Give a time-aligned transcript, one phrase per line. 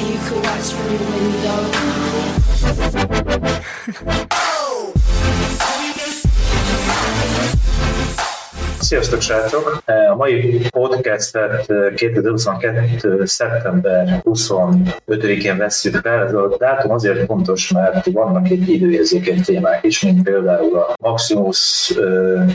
[0.00, 1.60] and you could watch from your window.
[8.78, 9.82] Sziasztok, srácok!
[10.10, 13.24] A mai podcastet 2022.
[13.24, 16.24] szeptember 25-én vesszük fel.
[16.24, 21.92] Ez a dátum azért fontos, mert vannak egy időérzékeny témák is, mint például a Maximus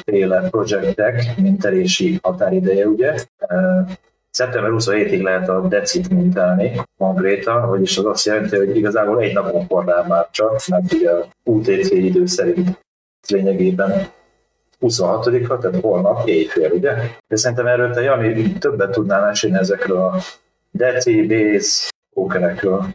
[0.03, 3.15] féle projektek mintelési határideje, ugye?
[4.35, 9.67] Szeptember 27-ig lehet a decit mintálni konkrétan, vagyis az azt jelenti, hogy igazából egy napon
[9.67, 11.11] korán már csak, mert ugye
[11.43, 12.83] UTC idő szerint
[13.27, 14.07] lényegében
[14.81, 16.93] 26-a, tehát holnap éjfél, ugye?
[17.27, 20.17] De szerintem erről te, Jani, többet tudnál mesélni ezekről a
[20.71, 22.85] deci, base, pókerekről.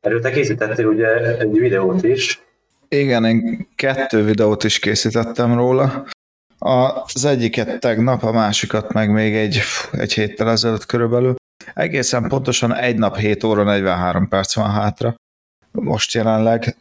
[0.00, 2.42] Erről te készítettél ugye egy videót is.
[2.88, 6.06] Igen, én kettő videót is készítettem róla.
[6.58, 9.60] Az egyiket tegnap, a másikat meg még egy,
[9.92, 11.34] egy héttel ezelőtt körülbelül.
[11.74, 15.14] Egészen pontosan egy nap 7 óra 43 perc van hátra.
[15.72, 16.76] Most jelenleg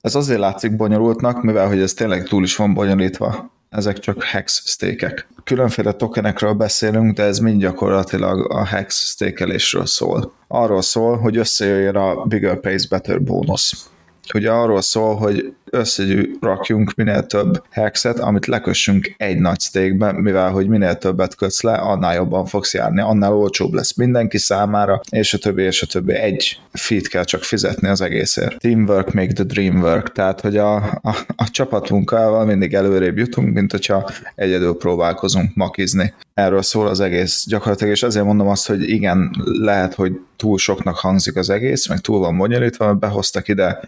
[0.00, 3.50] ez azért látszik bonyolultnak, mivel hogy ez tényleg túl is van bonyolítva.
[3.68, 5.28] Ezek csak hex stékek.
[5.44, 10.32] Különféle tokenekről beszélünk, de ez mind gyakorlatilag a hex stékelésről szól.
[10.48, 13.90] Arról szól, hogy összejöjjön a Bigger Pays Better bónusz
[14.34, 20.68] ugye arról szól, hogy összegyűrakjunk minél több hexet, amit lekössünk egy nagy stékbe, mivel hogy
[20.68, 25.38] minél többet kötsz le, annál jobban fogsz járni, annál olcsóbb lesz mindenki számára, és a
[25.38, 26.12] többi, és a többi.
[26.12, 28.58] Egy feed kell csak fizetni az egészért.
[28.58, 33.70] Teamwork make the dream work, tehát hogy a, a, a csapatmunkával mindig előrébb jutunk, mint
[33.70, 36.14] hogyha egyedül próbálkozunk makizni.
[36.34, 40.96] Erről szól az egész gyakorlatilag, és ezért mondom azt, hogy igen, lehet, hogy túl soknak
[40.96, 43.80] hangzik az egész, meg túl van bonyolítva, behoztak ide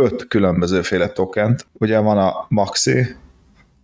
[0.00, 1.66] öt különbözőféle tokent.
[1.72, 3.06] Ugye van a Maxi,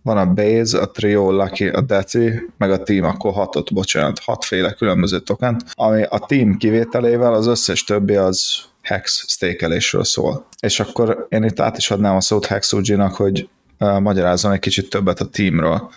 [0.01, 4.71] van a Base, a Trio, Lucky, a Deci, meg a Team, akkor hatot, bocsánat, hatféle
[4.71, 10.45] különböző tokent, ami a Team kivételével az összes többi az hex stékelésről szól.
[10.59, 15.19] És akkor én itt át is adnám a szót Hexugi-nak, hogy magyarázzon egy kicsit többet
[15.19, 15.91] a Teamről,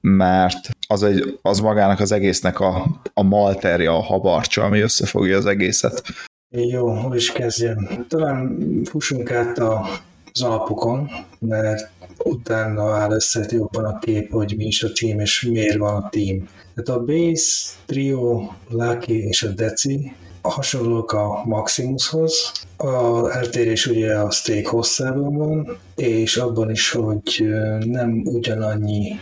[0.00, 5.46] mert az, egy, az magának az egésznek a, a malterja, a habarcsa, ami összefogja az
[5.46, 6.02] egészet.
[6.56, 8.06] Jó, hol is kezdjem?
[8.08, 9.86] Talán fussunk át a,
[10.32, 15.42] az alapokon, mert utána áll össze jobban a kép, hogy mi is a team, és
[15.42, 16.48] miért van a team.
[16.74, 20.12] Tehát a Base, Trio, Lucky és a Deci
[20.42, 22.52] hasonlók a Maximushoz.
[22.76, 27.44] A eltérés ugye a stake hosszában van, és abban is, hogy
[27.80, 29.12] nem ugyanannyi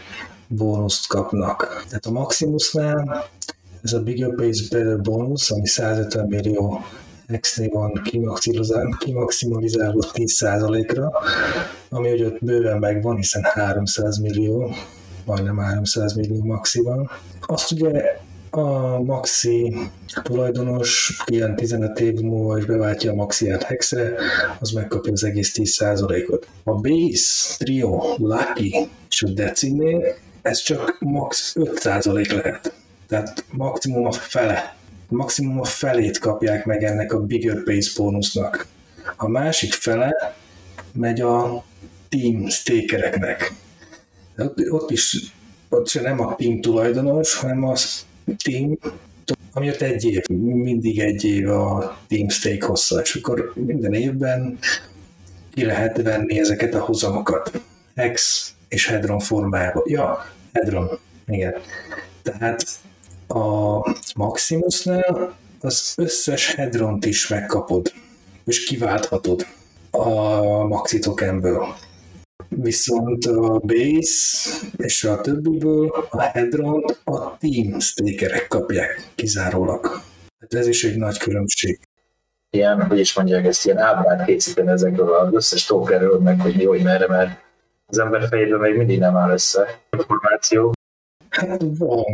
[0.47, 1.85] bónuszt kapnak.
[1.89, 3.29] Tehát a Maximusnál
[3.83, 6.85] ez a Bigger Base Better bónusz, ami 150 millió
[7.41, 8.03] XT van
[8.99, 11.13] kimaximalizálva 10%-ra,
[11.89, 14.75] ami ugye ott bőven megvan, hiszen 300 millió,
[15.25, 17.11] majdnem 300 millió maxi van.
[17.41, 18.21] Azt ugye
[18.55, 19.77] a Maxi
[20.23, 24.15] tulajdonos ilyen 15 év múlva is beváltja a Maxiát Hexre,
[24.61, 26.47] az megkapja az egész 10%-ot.
[26.65, 32.73] A Base, Trio, Lucky és a Decinél ez csak max 5% lehet.
[33.09, 34.77] Tehát maximum a fele
[35.13, 38.67] maximum a felét kapják meg ennek a bigger base bónusznak.
[39.17, 40.37] A másik fele
[40.93, 41.65] megy a
[42.09, 43.53] team stakereknek.
[44.37, 45.33] Ott, ott is
[45.73, 47.75] ott se nem a team tulajdonos, hanem a
[48.37, 48.79] team,
[49.53, 54.59] ami ott egy év, mindig egy év a team stake hossza, és akkor minden évben
[55.55, 57.61] ki lehet venni ezeket a hozamokat.
[58.13, 59.83] X és Hedron formájában.
[59.87, 61.55] Ja, Hedron, igen.
[62.23, 62.65] Tehát
[63.35, 63.81] a
[64.15, 67.93] Maximusnál az összes hedront is megkapod,
[68.45, 69.47] és kiválthatod
[69.91, 70.07] a
[70.67, 71.67] Maxi tokenből.
[72.49, 79.87] Viszont a base és a többiből a hedron a team stakerek kapják kizárólag.
[80.41, 81.81] Hát ez is egy nagy különbség.
[82.51, 86.65] Ilyen, hogy is mondják, ezt ilyen ábrát készíteni ezekről az összes tokenről, meg hogy mi,
[86.65, 87.41] hogy merre, mert
[87.87, 90.73] az ember fejében még mindig nem áll össze információ.
[91.33, 92.05] Hát van,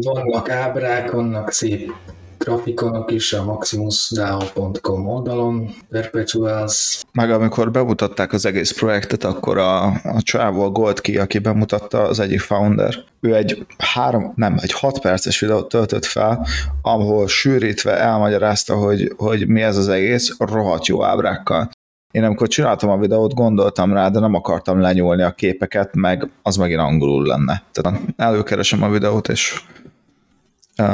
[0.00, 1.92] vannak ábrák, vannak szép
[2.38, 7.02] grafikonok is a maximusdao.com oldalon, Perpetuals.
[7.12, 12.20] Meg amikor bemutatták az egész projektet, akkor a, a Travel Gold ki, aki bemutatta az
[12.20, 16.46] egyik founder, ő egy három, nem, egy hat perces videót töltött fel,
[16.82, 21.70] ahol sűrítve elmagyarázta, hogy, hogy mi ez az egész, rohadt jó ábrákkal.
[22.18, 26.56] Én amikor csináltam a videót, gondoltam rá, de nem akartam lenyúlni a képeket, meg az
[26.56, 27.62] megint angolul lenne.
[27.72, 29.62] Tehát előkeresem a videót, és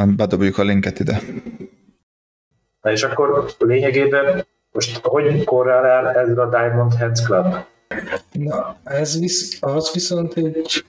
[0.07, 1.21] bedobjuk a linket ide.
[2.83, 7.55] Na és akkor lényegében most hogy korrelál ez a Diamond Hands Club?
[8.33, 10.85] Na, ez visz, az viszont egy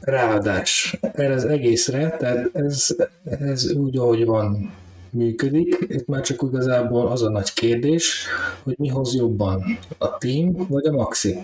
[0.00, 2.96] ráadás erre az egészre, tehát ez,
[3.40, 4.72] ez úgy, ahogy van
[5.12, 8.26] működik, itt már csak igazából az a nagy kérdés,
[8.62, 11.38] hogy mi hoz jobban, a team vagy a maxi.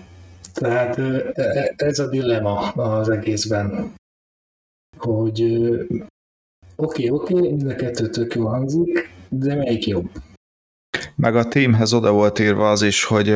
[0.53, 3.93] Tehát e, e, ez a dilemma az egészben,
[4.97, 5.41] hogy
[6.75, 10.09] oké, okay, oké, okay, mind a kettő tök jó hangzik, de melyik jobb?
[11.15, 13.35] Meg a teamhez oda volt írva az is, hogy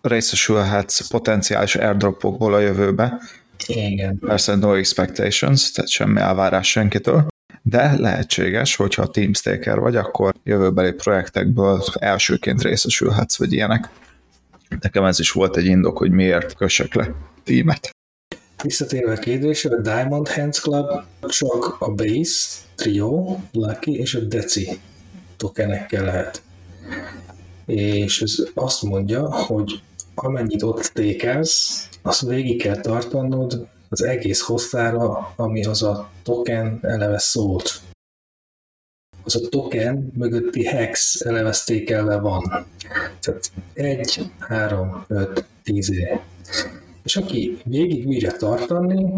[0.00, 3.20] részesülhetsz potenciális airdropokból a jövőbe.
[3.66, 4.18] Igen.
[4.18, 7.26] Persze no expectations, tehát semmi elvárás senkitől,
[7.68, 13.90] de lehetséges, hogyha a team staker vagy, akkor jövőbeli projektekből elsőként részesülhetsz, vagy ilyenek.
[14.80, 17.14] Nekem ez is volt egy indok, hogy miért kössek le
[17.44, 17.90] tímet.
[18.62, 20.86] Visszatérve a kérdésre, a Diamond Hands Club
[21.28, 24.78] csak a Base, Trio, Lucky és a Deci
[25.36, 26.42] tokenekkel lehet.
[27.66, 29.80] És ez azt mondja, hogy
[30.14, 37.18] amennyit ott tékelsz, azt végig kell tartanod az egész hosszára, ami az a token eleve
[37.18, 37.80] szólt.
[39.24, 42.66] Az a token mögötti hex eleve sztékelve van.
[43.20, 45.92] Tehát 1, 3, 5, 10
[47.02, 49.14] És aki végig bírja tartani,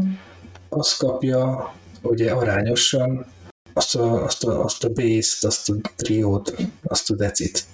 [0.69, 1.73] az kapja
[2.03, 3.27] ugye arányosan
[3.73, 7.65] azt a, azt a, azt a base-t, azt a triót, azt a decit.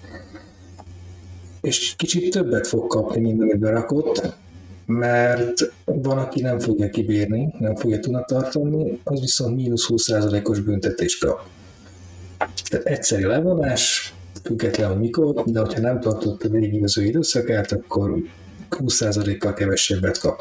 [1.61, 4.37] És kicsit többet fog kapni, mint amit berakott,
[4.87, 11.25] mert van, aki nem fogja kibírni, nem fogja tudni tartani, az viszont mínusz 20%-os büntetést
[11.25, 11.41] kap.
[12.69, 14.15] Tehát egyszerű levonás,
[14.45, 18.17] független, hogy mikor, de hogyha nem tartotta végig az ő időszakát, akkor
[18.71, 20.41] 20%-kal kevesebbet kap.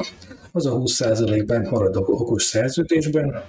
[0.52, 3.42] Az a 20% bent marad okos szerződésben,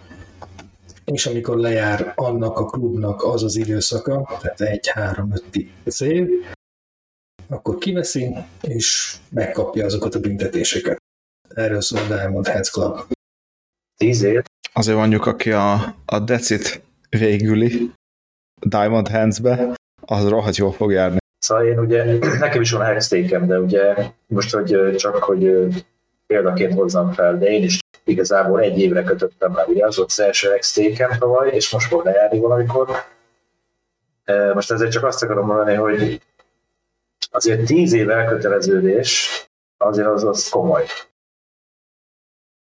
[1.05, 5.33] és amikor lejár annak a klubnak az az időszaka, tehát egy, három,
[5.83, 6.27] öt év,
[7.47, 11.01] akkor kiveszi, és megkapja azokat a büntetéseket.
[11.55, 12.99] Erről szól a Diamond Hands Club.
[13.97, 14.41] Tíz év.
[14.73, 17.91] Azért mondjuk, aki a, a decit végüli
[18.61, 21.17] Diamond Hands-be, az rohadt jól fog járni.
[21.39, 23.95] Szóval én ugye, nekem is van hextékem, de ugye
[24.27, 25.67] most, hogy csak, hogy
[26.27, 30.19] példaként hozzam fel, de én is igazából egy évre kötöttem le, ugye az volt az
[30.19, 32.87] első hextékem tavaly, és most fog lejárni valamikor.
[34.53, 36.21] Most ezért csak azt akarom mondani, hogy
[37.35, 39.29] azért tíz év elköteleződés
[39.77, 40.85] azért az, az komoly.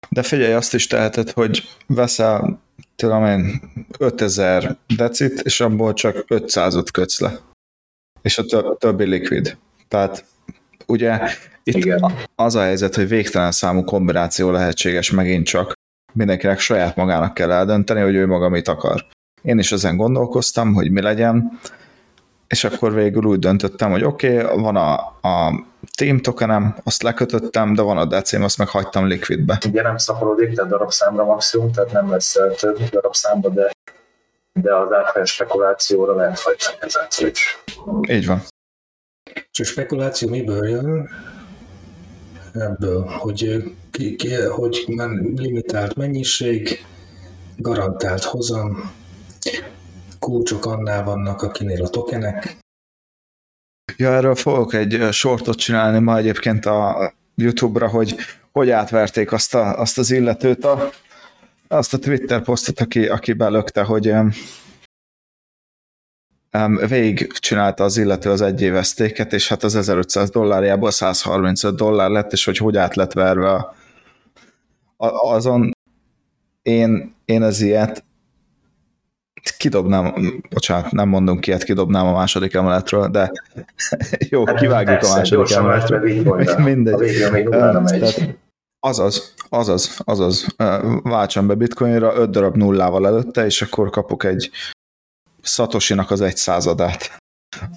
[0.08, 2.60] De figyelj, azt is teheted, hogy veszel,
[2.96, 3.60] tudom én,
[3.98, 7.38] 5000 decit, és abból csak 500-ot kötsz le.
[8.22, 9.56] És a több, többi likvid.
[9.88, 10.24] Tehát
[10.86, 11.20] ugye
[11.62, 12.12] itt Igen.
[12.34, 15.72] az a helyzet, hogy végtelen számú kombináció lehetséges megint csak.
[16.12, 19.06] Mindenkinek saját magának kell eldönteni, hogy ő maga mit akar.
[19.42, 21.58] Én is ezen gondolkoztam, hogy mi legyen,
[22.48, 24.94] és akkor végül úgy döntöttem, hogy oké, okay, van a,
[25.28, 25.64] a
[25.96, 29.58] team tokenem, azt lekötöttem, de van a decim, azt meg hagytam liquidbe.
[29.66, 33.70] Ugye nem szaporodik, tehát darabszámra maximum, tehát nem lesz több darabszámba, de,
[34.52, 37.58] de az átfel spekulációra lehet hajtani ezen is.
[38.08, 38.42] Így van.
[39.52, 41.08] És a spekuláció miből jön?
[42.52, 44.84] Ebből, hogy, ki, ki, hogy
[45.36, 46.84] limitált mennyiség,
[47.56, 48.92] garantált hozam,
[50.18, 52.58] kulcsok annál vannak, akinél a tokenek.
[53.96, 58.16] Ja, erről fogok egy sortot csinálni ma egyébként a YouTube-ra, hogy
[58.58, 60.90] hogy átverték azt, a, azt az illetőt, a,
[61.68, 64.10] azt a Twitter posztot, aki, aki belökte, hogy
[66.52, 72.10] um, végig csinálta az illető az egy sztéket, és hát az 1500 dollárjából 135 dollár
[72.10, 73.74] lett, és hogy hogy át lett verve a,
[74.96, 75.70] a, azon
[76.62, 78.04] én, én az ilyet
[79.56, 80.14] kidobnám,
[80.50, 83.32] bocsánat, nem mondunk ki, kidobnám a második emeletről, de
[84.30, 86.58] jó, hát kivágjuk persze, a második emeletről.
[86.58, 88.36] Mindegy.
[88.80, 90.54] azaz, azaz, azaz.
[91.02, 94.50] Váltsam be bitcoinra, 5 darab nullával előtte, és akkor kapok egy
[95.42, 97.16] Satoshinak az egy századát.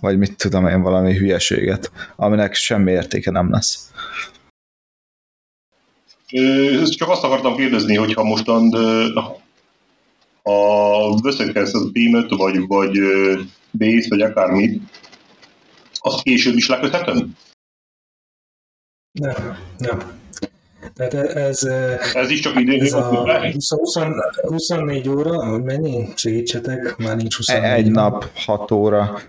[0.01, 3.91] Vagy mit tudom én, valami hülyeséget, aminek semmi értéke nem lesz.
[6.89, 8.69] Csak azt akartam kérdezni, hogyha mostan
[10.43, 12.99] ha veszek ezt a tímet, vagy, vagy
[13.71, 14.81] base, vagy akármit,
[15.99, 17.35] azt később is leköthetem?
[19.11, 19.99] Nem, nem.
[20.93, 21.63] Tehát ez...
[22.13, 23.97] Ez is csak idén ez a 20, 20,
[24.41, 26.07] 24 óra, mennyi?
[26.15, 28.01] Segítsetek, már nincs 24 Egy óra.
[28.01, 29.19] nap, 6 óra.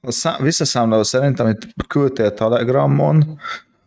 [0.00, 3.40] A szám, visszaszámláló szerint, amit küldtél Telegramon,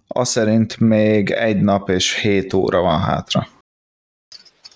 [0.07, 3.47] az szerint még egy nap és 7 óra van hátra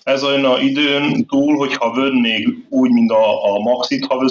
[0.02, 4.30] ez olyan időn túl, hogyha vennék úgy, mint a, a Maxit, ha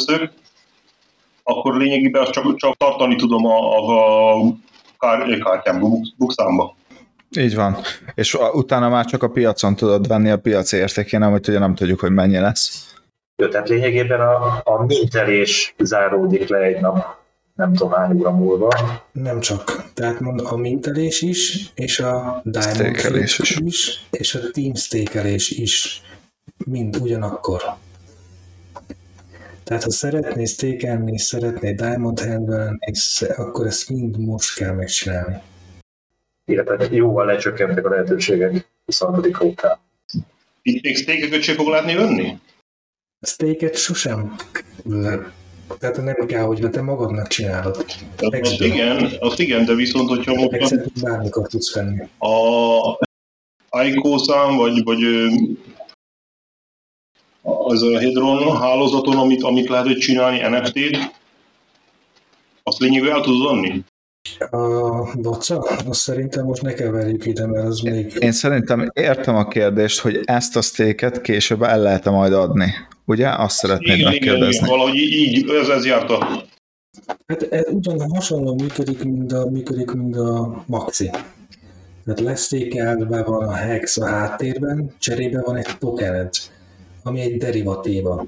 [1.44, 4.44] akkor lényegében csak, csak tartani tudom a, a, a
[5.00, 5.84] kár, kártyám,
[6.18, 6.76] bukszámba.
[7.38, 7.78] Így van.
[8.16, 12.00] És utána már csak a piacon tudod venni a piac értékén, amit ugye nem tudjuk,
[12.00, 12.96] hogy mennyi lesz.
[13.36, 17.21] Jó, tehát lényegében a, a mintelés záródik le egy nap,
[17.56, 18.70] nem tudom hány óra múlva.
[19.12, 19.92] Nem csak.
[19.94, 23.40] Tehát mond a mintelés is, és a diamond is.
[23.58, 26.02] is, és a team stékelés is
[26.66, 27.62] mind ugyanakkor.
[29.64, 32.78] Tehát ha szeretnél stékelni, szeretnél diamond handle
[33.36, 35.42] akkor ezt mind most kell megcsinálni.
[36.46, 39.78] Illetve jóval lecsökkentek a lehetőségek a szarmadik után.
[40.62, 42.40] Itt még steakeket sem fog látni önni?
[43.20, 44.36] A steaket sosem
[45.80, 47.86] tehát nem kell, hogy te magadnak csinálod.
[48.18, 52.02] Az, az igen, az igen, de viszont, hogyha most Exet bármikor tudsz venni.
[52.20, 53.10] a
[53.70, 55.04] Aiko szám, vagy, vagy
[57.42, 61.20] az a Hedron hálózaton, amit, amit lehet hogy csinálni NFT-t,
[62.64, 63.84] azt lényegében el tudod adni?
[64.50, 68.14] A Vaca, azt szerintem most ne keverjük ide, mert az még...
[68.20, 72.74] Én szerintem értem a kérdést, hogy ezt a sztéket később el lehet -e majd adni.
[73.06, 73.30] Ugye?
[73.30, 74.68] Azt szeretnéd Igen, igen, igen, megkérdezni.
[74.68, 76.46] valahogy így, ez, ez járta.
[77.28, 81.10] Hát ez ugyan hasonlóan működik, mint a, működik, mint a Maxi.
[82.06, 86.30] Tehát lesztékelve van a hex a háttérben, cserébe van egy tokened,
[87.04, 88.26] ami egy derivatíva.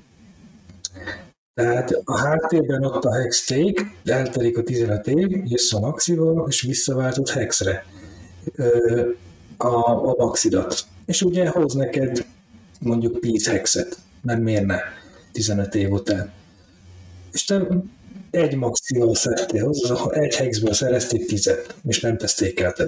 [1.54, 6.62] Tehát a háttérben ott a hex stake, eltelik a 15 év, jössz a maxival, és
[6.62, 7.86] visszaváltod hexre
[9.58, 10.86] a, a maxidat.
[11.06, 12.26] És ugye hoz neked
[12.80, 14.80] mondjuk 10 hexet, mert miért ne
[15.32, 16.32] 15 év után.
[17.32, 17.68] És te
[18.32, 22.88] egy maxival szedtél hozzá, egy hexből szerezték 10 és nem tesztékelted.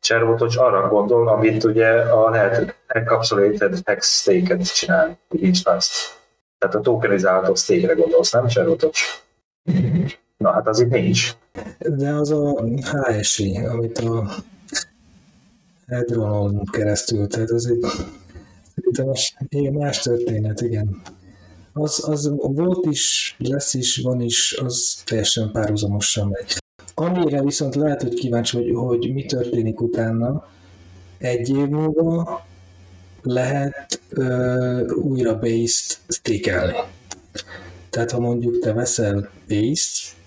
[0.00, 6.19] Cservotocs arra gondol, amit ugye a lehet encapsulated hex stake-et csinál, nincs fast.
[6.60, 9.00] Tehát a tokenizált stake-re gondolsz, nem Cservotocs?
[10.36, 11.36] Na hát az itt nincs.
[11.78, 14.30] De az a HSI, amit a
[15.86, 17.74] Hedronon keresztül, tehát az
[19.04, 21.02] az igen, más történet, igen.
[21.72, 26.56] Az, az volt is, lesz is, van is, az teljesen párhuzamosan megy.
[26.94, 30.48] Amire viszont lehet, hogy kíváncsi vagy, hogy mi történik utána,
[31.18, 32.44] egy év múlva
[33.22, 36.74] lehet ö, újra base-t stékelni.
[37.90, 40.18] Tehát ha mondjuk te veszel base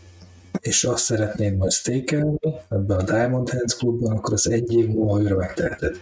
[0.60, 2.38] és azt szeretnéd majd stékelni
[2.70, 5.96] ebben a Diamond Hands klubban, akkor az egy év múlva újra megteheted.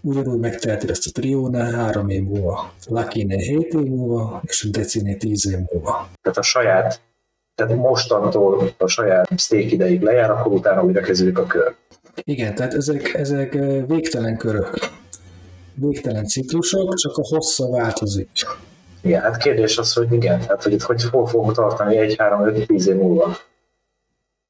[0.00, 5.16] Ugyanúgy megteheted ezt a triónál három év múlva, Lucky-nél hét év múlva, és a Decinél
[5.16, 6.08] tíz év múlva.
[6.22, 7.00] Tehát a saját,
[7.54, 11.74] tehát mostantól a saját stake ideig lejár, akkor utána újra kezdődik a kör.
[12.24, 13.52] Igen, tehát ezek, ezek
[13.86, 14.78] végtelen körök.
[15.80, 18.28] Végtelen ciklusok, csak a hossza változik.
[19.00, 22.46] Igen, hát kérdés az, hogy igen, hát hogy itt hogy hol fogunk tartani egy, három,
[22.46, 23.36] öt, tíz év múlva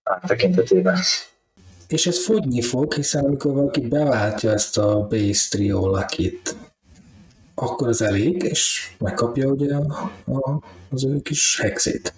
[0.02, 0.98] áttekintetében.
[1.88, 6.56] És ez fogyni fog, hiszen amikor valaki beváltja ezt a base trio lakit,
[7.54, 12.14] akkor az elég, és megkapja ugye a, a, az ő kis hexét.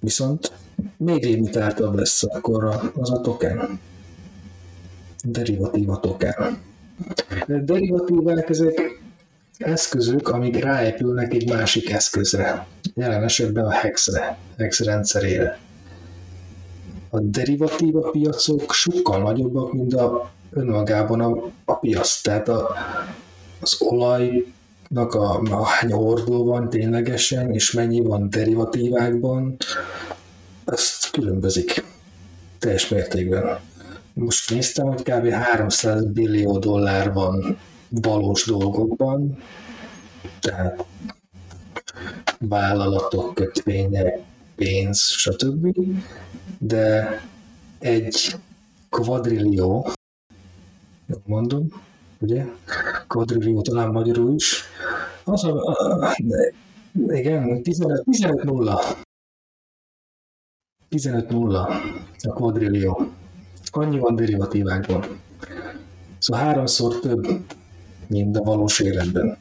[0.00, 0.52] Viszont
[0.96, 3.80] még limitáltabb lesz akkor a- az a token.
[5.24, 6.58] Derivatíva token.
[7.46, 9.02] De derivatívák ezek
[9.58, 12.66] eszközök, amik ráépülnek egy másik eszközre.
[12.94, 15.58] Jelen esetben a hexre, hex rendszerére
[17.14, 22.20] a derivatíva piacok sokkal nagyobbak, mint a önmagában a, a piac.
[22.20, 22.76] Tehát a,
[23.60, 29.56] az olajnak a, a hány hordó van ténylegesen, és mennyi van derivatívákban,
[30.64, 31.84] azt különbözik
[32.58, 33.58] teljes mértékben.
[34.14, 35.28] Most néztem, hogy kb.
[35.28, 39.38] 300 billió dollár van valós dolgokban,
[40.40, 40.84] tehát
[42.38, 44.20] vállalatok, kötvények,
[44.54, 45.76] pénz, stb
[46.58, 47.20] de
[47.78, 48.36] egy
[48.90, 49.88] kvadrillió,
[51.24, 51.82] mondom,
[52.18, 52.46] ugye?
[53.08, 54.62] Kvadrillió talán magyarul is,
[55.24, 56.16] az a, a
[57.08, 58.80] igen, 15, 15 nulla.
[60.88, 61.68] 15 nulla
[62.22, 63.12] a kvadrillió.
[63.74, 65.20] Annyi van derivatívákban.
[66.18, 67.26] Szóval háromszor több,
[68.06, 69.36] mint a valós életben.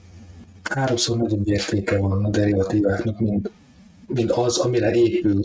[0.64, 3.52] Háromszor nagyobb értéke van a derivatíváknak, mint,
[4.08, 5.40] mint az, amire épül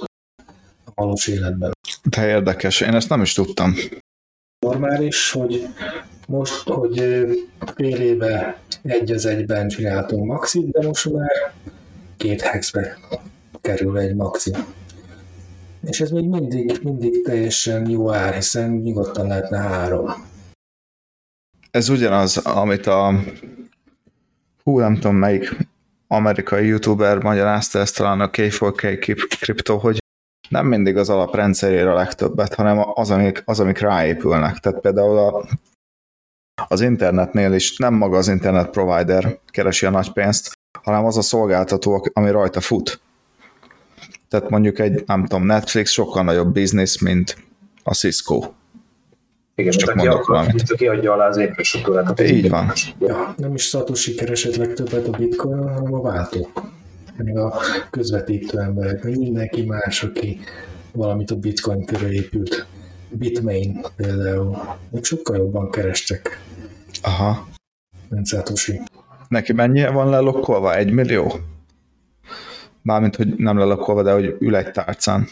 [0.85, 1.73] a valós életben.
[2.11, 3.75] De érdekes, én ezt nem is tudtam.
[4.59, 5.67] normális, hogy
[6.27, 6.95] most, hogy
[7.75, 11.53] fél éve egy az egyben csináltunk maxit, de most már
[12.17, 12.99] két hexbe
[13.61, 14.53] kerül egy maxi.
[15.87, 20.11] És ez még mindig, mindig teljesen jó ár, hiszen nyugodtan lehetne három.
[21.71, 23.21] Ez ugyanaz, amit a
[24.63, 25.57] hú, nem tudom melyik
[26.07, 29.99] amerikai youtuber magyarázta ezt talán a K4K Crypto, hogy
[30.49, 34.59] nem mindig az alaprendszerére a legtöbbet, hanem az, amik, az, amik ráépülnek.
[34.59, 35.49] Tehát például a,
[36.69, 40.53] az internetnél is nem maga az internet provider keresi a nagy pénzt,
[40.83, 43.01] hanem az a szolgáltató, ami rajta fut.
[44.29, 47.37] Tehát mondjuk egy, nem tudom, Netflix sokkal nagyobb biznisz, mint
[47.83, 48.43] a Cisco.
[49.55, 50.53] Igen, Csak aki, mondok valamit.
[50.55, 52.21] mint aki adja alá az infrastruktúrát.
[52.21, 52.73] Ez Így van.
[52.99, 56.51] Ja, nem is Satoshi keresett legtöbbet a bitcoin, hanem a váltó.
[57.17, 57.55] Meg a
[57.91, 60.41] közvetítő emberek, mindenki más, aki
[60.93, 62.67] valamit a bitcoin körül épült.
[63.11, 64.57] Bitmain például.
[64.93, 66.41] Ők sokkal jobban kerestek,
[67.03, 67.49] Aha.
[68.09, 68.81] mint Satoshi.
[69.29, 70.75] Neki mennyi van lelokkolva?
[70.77, 71.33] Egy millió?
[72.87, 75.27] Mármint, hogy nem lelokkolva, de hogy ül egy tárcán.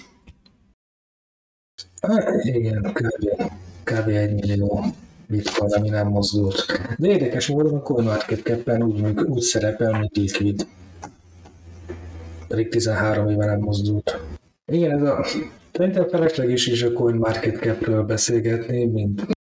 [2.00, 3.42] Hát, igen, kb.
[3.84, 4.08] kb.
[4.08, 4.84] egy millió
[5.26, 6.66] bitcoin, ami nem mozdult.
[6.98, 10.66] De érdekes módon a CoinMarketCap-en úgy, úgy szerepel, mint liquid.
[12.48, 14.20] Pedig 13 éve nem mozdult.
[14.66, 15.24] Igen, ez a...
[15.72, 19.33] Szerintem felesleges is a CoinMarketCap-ről beszélgetni, mint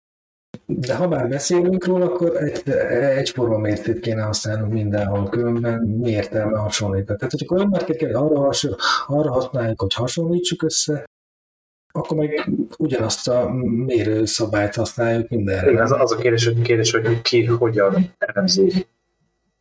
[0.79, 2.69] de ha már beszélünk róla, akkor egy,
[3.17, 7.17] egyforma mércét kéne használnunk mindenhol, különben mi értelme hasonlítani.
[7.17, 11.03] Tehát, hogy a CoinMarketCap arra, hasonl- arra használjuk, hogy hasonlítsuk össze,
[11.95, 13.49] akkor meg ugyanazt a
[13.85, 15.71] mérőszabályt használjuk mindenre.
[15.71, 18.85] Igen, az, az a kérdés, hogy, kérdés, hogy ki hogyan elemzi,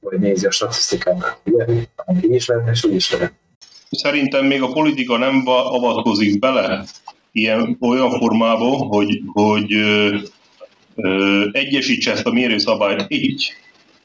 [0.00, 1.40] vagy nézi a statisztikát.
[1.45, 1.64] Ugye?
[2.23, 3.33] Így is lehet, és úgy is lehet.
[3.90, 6.85] Szerintem még a politika nem va- avatkozik bele
[7.33, 9.73] ilyen olyan formába, hogy, hogy
[11.52, 13.52] egyesítse ezt a mérőszabályt így,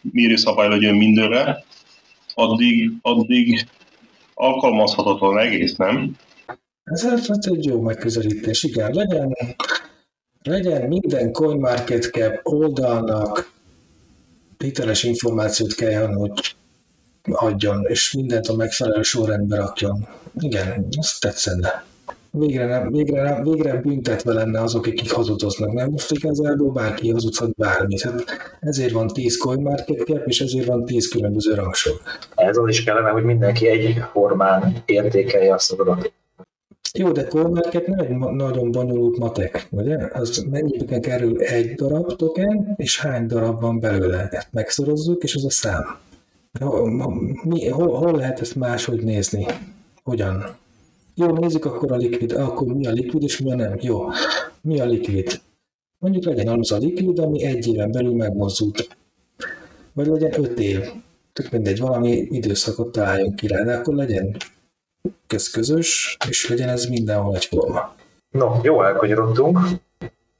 [0.01, 1.63] mérőszabály legyen mindenre,
[2.34, 3.67] addig, addig
[4.34, 6.15] alkalmazhatatlan egész, nem?
[6.84, 8.94] Ez, ez egy jó megközelítés, igen.
[8.94, 9.36] Legyen,
[10.44, 13.51] legyen minden CoinMarketCap oldalnak
[14.58, 16.56] hiteles információt kell, hogy
[17.32, 20.08] adjon, és mindent a megfelelő sorrendbe rakjon.
[20.39, 21.86] Igen, azt tetszene.
[22.39, 25.72] Végre, nem, végre, nem, végre büntetve lenne azok, akik hazudoznak.
[25.72, 28.01] Nem most igazából bárki hazudhat bármit.
[28.01, 28.24] Hát
[28.60, 31.94] ezért van 10 CoinMarketCap, és ezért van 10 különböző rangsor.
[32.36, 36.12] Ez az is kellene, hogy mindenki egy formán értékelje azt az adatot.
[36.94, 39.97] Jó, de CoinMarket nem egy ma- nagyon bonyolult matek, ugye?
[40.13, 44.28] Az mennyibe kerül egy darab token, és hány darab van belőle.
[44.32, 45.97] Ezt megszorozzuk, és az a szám.
[46.60, 49.45] Hol, hol lehet ezt máshogy nézni?
[50.04, 50.45] Hogyan?
[51.19, 52.32] Jó, nézzük akkor a likvid.
[52.32, 53.77] Akkor mi a likvid, és mi a nem?
[53.82, 54.10] Jó.
[54.62, 55.41] Mi a likvid?
[55.99, 58.97] Mondjuk legyen az a likvid, ami egy éven belül megmozdult.
[59.93, 60.80] Vagy legyen öt év.
[61.34, 64.38] Tök mindegy, valami időszakot találjunk ki rá, de akkor legyen
[65.27, 67.95] közközös, és legyen ez mindenhol egyforma.
[68.30, 69.60] No, jó elkanyarodtunk.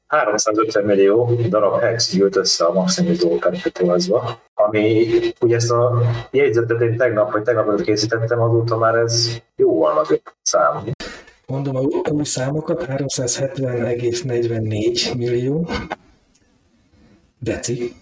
[0.07, 5.07] 350 millió darab hex gyűlt össze a Maximus Dolkárpetolazba, ami
[5.41, 10.21] ugye ezt a jegyzetet én tegnap, vagy tegnap előtt készítettem, azóta már ez jóval nagyobb
[10.41, 10.83] szám.
[11.47, 15.67] Mondom a új számokat, 370,44 millió
[17.39, 17.95] deci,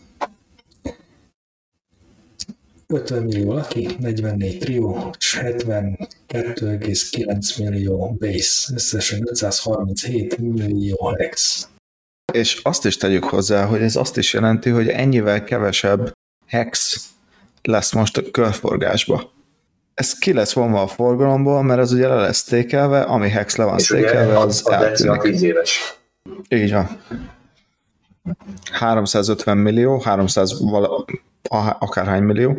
[2.87, 11.67] 50 millió laki, 44 trió, és 72,9 millió base, összesen 537 millió hex.
[12.33, 16.11] És azt is tegyük hozzá, hogy ez azt is jelenti, hogy ennyivel kevesebb
[16.45, 17.03] hex
[17.61, 19.33] lesz most a körforgásba.
[19.93, 23.63] Ez ki lesz vonva a forgalomból, mert az ugye le lesz tékelve, ami hex le
[23.63, 25.21] van a, az a deci a eltűnik.
[25.21, 25.97] 10 éves.
[26.47, 27.01] Így van.
[28.71, 31.05] 350 millió, 300 vala,
[31.79, 32.55] akárhány millió,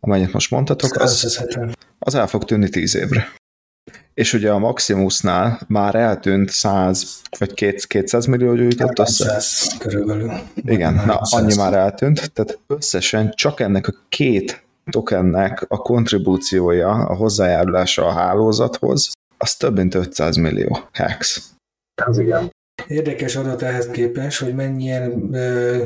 [0.00, 1.76] amennyit most mondtatok, az, 170.
[1.98, 3.32] az el fog tűnni 10 évre.
[4.14, 7.54] És ugye a Maximusnál már eltűnt 100 vagy
[7.86, 9.24] 200 millió gyűjtött össze.
[9.24, 10.32] 300 körülbelül.
[10.54, 11.40] Igen, na 300.
[11.40, 18.12] annyi már eltűnt, tehát összesen csak ennek a két tokennek a kontribúciója, a hozzájárulása a
[18.12, 21.50] hálózathoz, az több mint 500 millió hex.
[22.04, 22.50] Az igen.
[22.88, 25.84] Érdekes adat ehhez képest, hogy mennyien ö,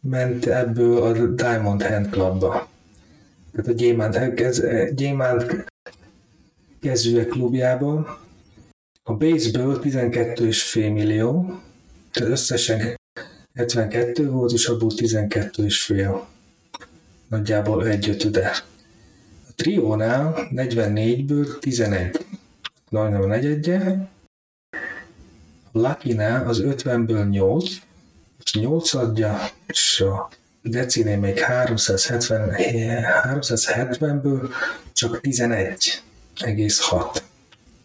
[0.00, 2.68] ment ebből a Diamond Hand Clubba.
[3.52, 4.62] Tehát a gyémánt, kez,
[4.94, 5.66] gyémánt
[6.80, 8.20] kezűek klubjába.
[9.02, 11.60] A baseball 12,5 millió,
[12.12, 12.96] tehát összesen
[13.54, 16.20] 72 volt, és abból 12,5.
[17.28, 18.50] Nagyjából egy ötöde.
[19.48, 22.16] A triónál 44-ből 11.
[22.90, 24.08] Majdnem a negyedje,
[25.72, 27.70] a Lucky-nál az 50-ből 8,
[28.44, 30.28] és 8 adja, és a
[30.62, 32.54] Decinél még 370,
[33.22, 34.48] 370-ből
[34.92, 35.20] csak
[36.38, 37.22] 11,6.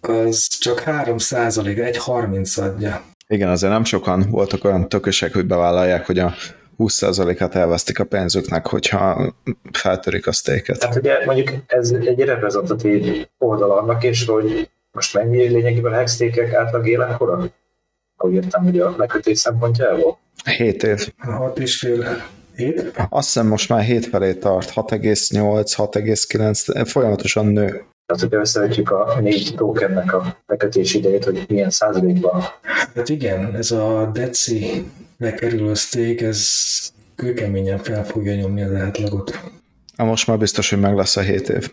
[0.02, 3.04] Az csak 3 százalék, egy 30 adja.
[3.28, 6.34] Igen, azért nem sokan voltak olyan tökösek, hogy bevállalják, hogy a
[6.78, 9.34] 20%-át elvesztik a pénzüknek, hogyha
[9.72, 10.80] feltörik a sztéket.
[10.80, 16.54] Tehát ugye mondjuk ez egy reprezentatív oldal annak, és hogy most mennyi lényegében a hextékek
[16.54, 17.46] átlag életkora?
[18.18, 20.18] Ahogy értem, hogy a megkötés szempontjából.
[20.46, 21.13] 7 év.
[21.18, 22.24] 6 és fél,
[22.56, 22.92] Hét?
[23.10, 27.84] Azt hiszem most már 7 felé tart, 6,8, 6,9, folyamatosan nő.
[28.13, 32.43] Tehát, hogyha összevetjük a négy tokennek a bekötési idejét, hogy milyen százalékban
[32.95, 34.84] Hát igen, ez a deci
[35.17, 36.47] bekerülő steak, ez
[37.15, 39.32] kőkeményen fel fogja nyomni az átlagot.
[39.97, 41.71] Hát most már biztos, hogy meg lesz a 7 év.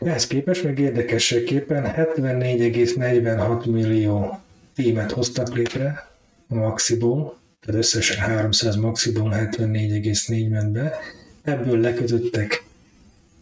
[0.00, 4.38] Ehhez képest még érdekességképpen 74,46 millió
[4.74, 6.08] tímet hoztak létre
[6.48, 10.98] a Maxiból, tehát összesen 300 Maxiból 74,4 ment be,
[11.42, 12.64] ebből lekötöttek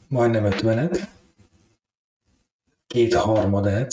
[0.09, 1.01] majdnem 50-et,
[2.95, 3.93] két harmadát,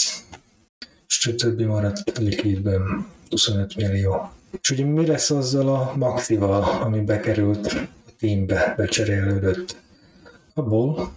[1.08, 4.32] és a többi maradt likvidben 25 millió.
[4.62, 9.76] És ugye mi lesz azzal a Maxival, ami bekerült a teambe, becserélődött?
[10.54, 11.12] Abból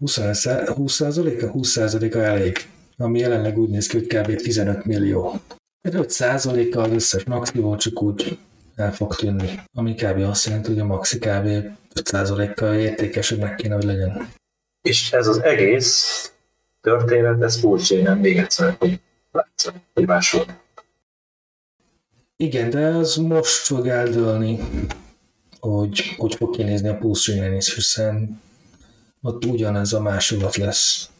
[0.00, 4.36] 20%-a 20%-a elég, ami jelenleg úgy néz ki, hogy kb.
[4.36, 5.40] 15 millió.
[5.88, 8.38] 5%-a az összes maxiból csak úgy
[8.74, 10.18] el fog tűnni, ami kb.
[10.18, 11.48] azt jelenti, hogy a maxi kb.
[11.94, 14.28] 5%-kal értékesebbnek kéne, hogy legyen.
[14.88, 16.30] És ez az egész
[16.86, 19.00] történet, ez furcsa, nem még egyszer, hogy
[19.32, 20.44] látszott, hogy máshol.
[22.36, 24.58] Igen, de ez most fog eldőlni,
[25.60, 28.40] hogy hogy fog kinézni a pulse is, hiszen
[29.22, 31.10] ott ugyanez a másolat lesz.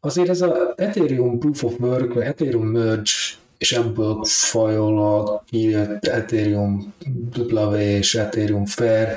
[0.00, 3.10] Azért ez a Ethereum Proof of Work, vagy Ethereum Merge,
[3.58, 6.94] és ebből fajol a kijött Ethereum
[7.36, 9.16] W és Ethereum Fair,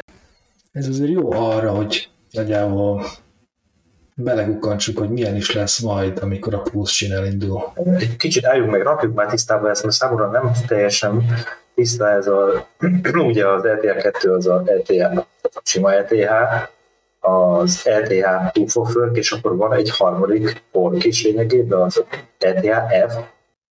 [0.72, 3.06] ez azért jó arra, hogy nagyjából
[4.16, 7.74] belegukkantsuk, hogy milyen is lesz majd, amikor a Pulse elindul.
[7.98, 11.26] Egy kicsit álljunk meg, rakjuk már tisztába ezt, mert számomra nem teljesen
[11.76, 12.68] tiszta ez a,
[13.30, 16.14] ugye az ETH2 az a ETH, a sima ETH,
[17.20, 22.04] az ETH Work, és akkor van egy harmadik fork is lényegében, az
[22.38, 23.14] ETH-F,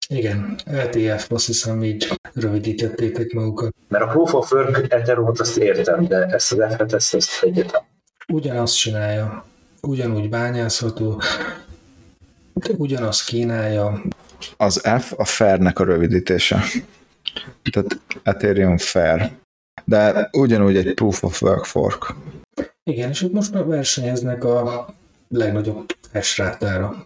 [0.08, 3.74] Igen, LTF, azt hiszem így rövidítettétek magukat.
[3.88, 7.82] mert a Proof of Work Ethereum-ot azt értem, de ezt az F-et, ezt, ezt egyetem.
[8.32, 9.44] Ugyanazt csinálja,
[9.82, 11.22] ugyanúgy bányászható,
[12.52, 14.02] de ugyanazt kínálja,
[14.56, 16.62] Az F a Fairnek a rövidítése.
[17.70, 19.30] Tehát Ethereum Fair.
[19.84, 22.14] De ugyanúgy egy Proof of Work fork.
[22.84, 24.94] Igen, és itt most már versenyeznek a
[25.28, 27.04] legnagyobb hash rátára.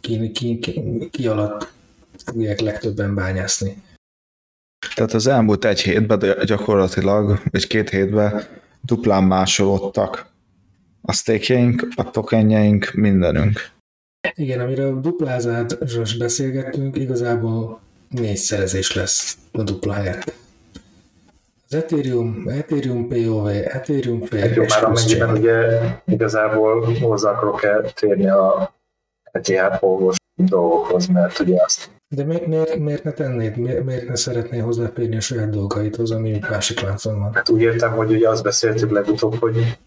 [0.00, 1.72] Ki, ki, ki, ki alatt
[2.24, 3.82] fogják legtöbben bányászni.
[4.94, 8.46] Tehát az elmúlt egy hétben gyakorlatilag, vagy két hétben
[8.80, 10.31] duplán másolódtak
[11.02, 13.70] a stékjeink, a tokenjeink, mindenünk.
[14.34, 20.34] Igen, amire a duplázásról beszélgettünk, igazából négyszerezés lesz a dupla helyett.
[21.68, 27.80] Az Ethereum, Ethereum POV, Ethereum Egy jó, és már amennyiben ugye igazából hozzá akarok -e
[27.94, 28.74] térni a
[29.22, 34.14] ETH polgos dolgokhoz, mert ugye azt De mi, miért, miért ne tennéd, miért, miért ne
[34.14, 37.34] szeretnél hozzáférni a saját dolgaithoz, ami egy másik láncon van?
[37.34, 39.78] Hát úgy értem, hogy ugye azt beszéltük legutóbb, hogy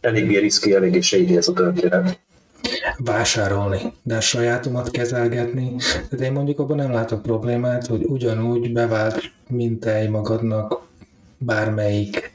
[0.00, 2.18] eléggé riszki, eléggé shady ez a történet.
[2.96, 5.76] Vásárolni, de a sajátomat kezelgetni,
[6.10, 10.80] de én mondjuk abban nem látok problémát, hogy ugyanúgy bevált mintáj magadnak
[11.38, 12.32] bármelyik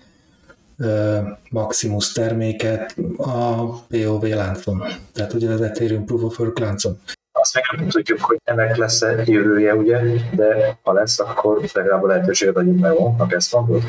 [0.78, 1.18] ö,
[1.50, 7.00] Maximus terméket a POV láncon, tehát ugye az Ethereum Proof of Work láncon.
[7.32, 10.00] Azt meg nem tudjuk, hogy ennek lesz-e jövője, ugye,
[10.36, 12.80] de ha lesz, akkor legalább a lehetőséget adjuk
[13.18, 13.84] meg ezt mondod?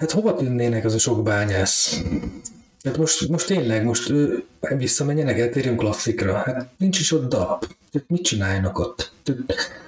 [0.00, 2.02] Hát hova tűnnének az a sok bányász?
[2.84, 4.44] Hát most, most tényleg, most ő,
[4.76, 7.66] visszamenjenek Ethereum klasszikra, hát nincs is ott DAP.
[7.92, 9.12] Tehát mit csináljanak ott?
[9.22, 9.40] Tehát,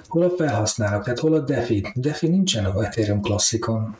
[0.07, 1.91] hol a felhasználók, tehát hol a DeFi?
[1.95, 3.95] DeFi nincsen a Ethereum klasszikon.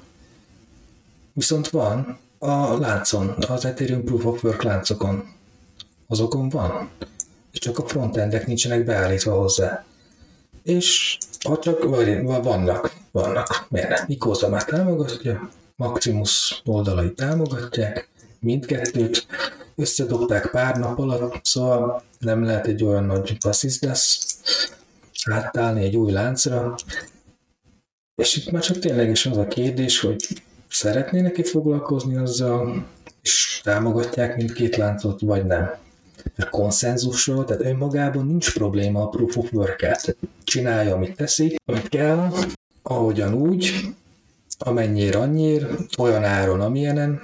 [1.33, 5.23] Viszont van a láncon, az Ethereum Proof of Work láncokon.
[6.07, 6.89] Azokon van.
[7.51, 9.85] És csak a frontendek nincsenek beállítva hozzá.
[10.63, 14.05] És ha csak, vagy vannak, vannak, miért nem?
[14.07, 18.09] Ikóza már támogatja, Maximus oldalai támogatják,
[18.39, 19.27] mindkettőt,
[19.75, 24.37] összedobták pár nap alatt, szóval nem lehet egy olyan nagy basszisz lesz.
[25.31, 26.75] Átállni egy új láncra,
[28.15, 30.27] és itt már csak ténylegesen az a kérdés, hogy
[30.69, 32.85] szeretnének-e foglalkozni azzal,
[33.21, 35.71] és támogatják mindkét láncot, vagy nem.
[36.37, 41.89] A konszenzusról, tehát önmagában nincs probléma a proof of work tehát csinálja, amit teszi, amit
[41.89, 42.29] kell,
[42.83, 43.71] ahogyan úgy,
[44.63, 47.21] amennyire annyira, olyan áron, amilyenen,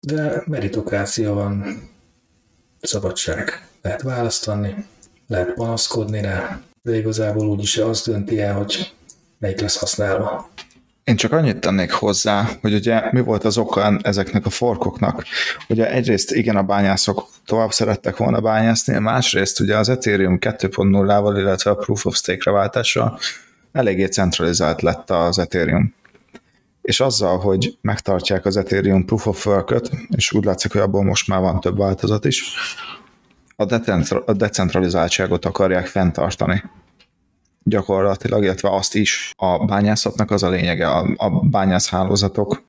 [0.00, 1.64] de meritokrácia van,
[2.80, 3.66] szabadság.
[3.82, 4.86] Lehet választani,
[5.26, 8.92] lehet panaszkodni rá, de igazából úgyis az dönti el, hogy
[9.38, 10.50] melyik lesz használva.
[11.04, 15.24] Én csak annyit tennék hozzá, hogy ugye mi volt az oka ezeknek a forkoknak.
[15.68, 21.70] Ugye egyrészt igen, a bányászok tovább szerettek volna bányászni, másrészt ugye az Ethereum 2.0-ával, illetve
[21.70, 23.18] a Proof of Stake-re váltással
[23.72, 25.94] eléggé centralizált lett az Ethereum.
[26.82, 31.28] És azzal, hogy megtartják az Ethereum Proof of work és úgy látszik, hogy abból most
[31.28, 32.42] már van több változat is,
[34.26, 36.62] a decentralizáltságot akarják fenntartani
[37.64, 39.32] gyakorlatilag, illetve azt is.
[39.36, 42.62] A bányászatnak az a lényege, a, a bányászhálózatok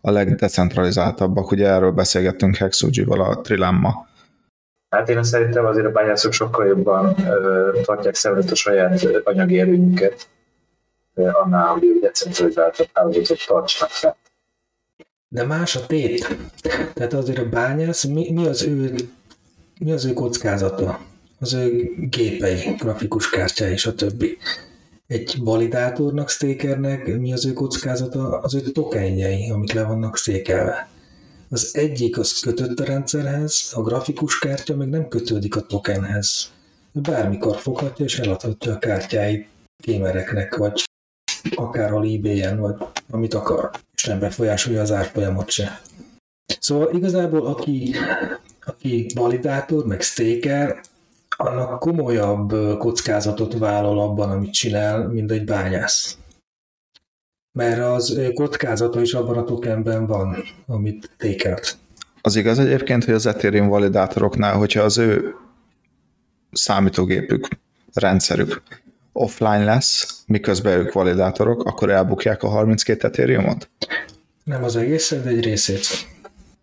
[0.00, 1.50] a legdecentralizáltabbak.
[1.50, 4.06] Ugye erről beszélgettünk Hexuji-val a Trilemma.
[4.88, 10.28] Hát én szerintem azért a bányászok sokkal jobban ö, tartják szemlet a saját anyagi erőnyüket,
[11.16, 14.16] annál, hogy decentralizáltabb hálózatot tartsanak fel.
[15.28, 16.36] De más a tét.
[16.94, 18.94] Tehát azért a bányász, mi, mi az ő
[19.78, 21.00] mi az ő kockázata?
[21.38, 24.38] Az ő gépei, grafikus kártyái és a többi.
[25.06, 28.38] Egy validátornak, stakernek mi az ő kockázata?
[28.38, 30.88] Az ő tokenjei, amik le vannak székelve.
[31.48, 36.52] Az egyik az kötött a rendszerhez, a grafikus kártya meg nem kötődik a tokenhez.
[36.92, 39.48] Bármikor foghatja és eladhatja a kártyáit
[39.84, 40.84] gamereknek, vagy
[41.54, 42.74] akár a ebay vagy
[43.10, 45.80] amit akar, és nem befolyásolja az árfolyamot se.
[46.60, 47.94] Szóval igazából aki,
[48.64, 50.80] aki validátor, meg staker,
[51.36, 56.18] annak komolyabb kockázatot vállal abban, amit csinál, mint egy bányász.
[57.52, 61.76] Mert az kockázata is abban a tokenben van, amit tékelt.
[62.20, 65.34] Az igaz egyébként, hogy az Ethereum validátoroknál, hogyha az ő
[66.52, 67.48] számítógépük,
[67.92, 68.62] rendszerük
[69.16, 73.70] offline lesz, miközben ők validátorok, akkor elbukják a 32 Ethereumot?
[74.44, 75.86] Nem az egészet, de egy részét.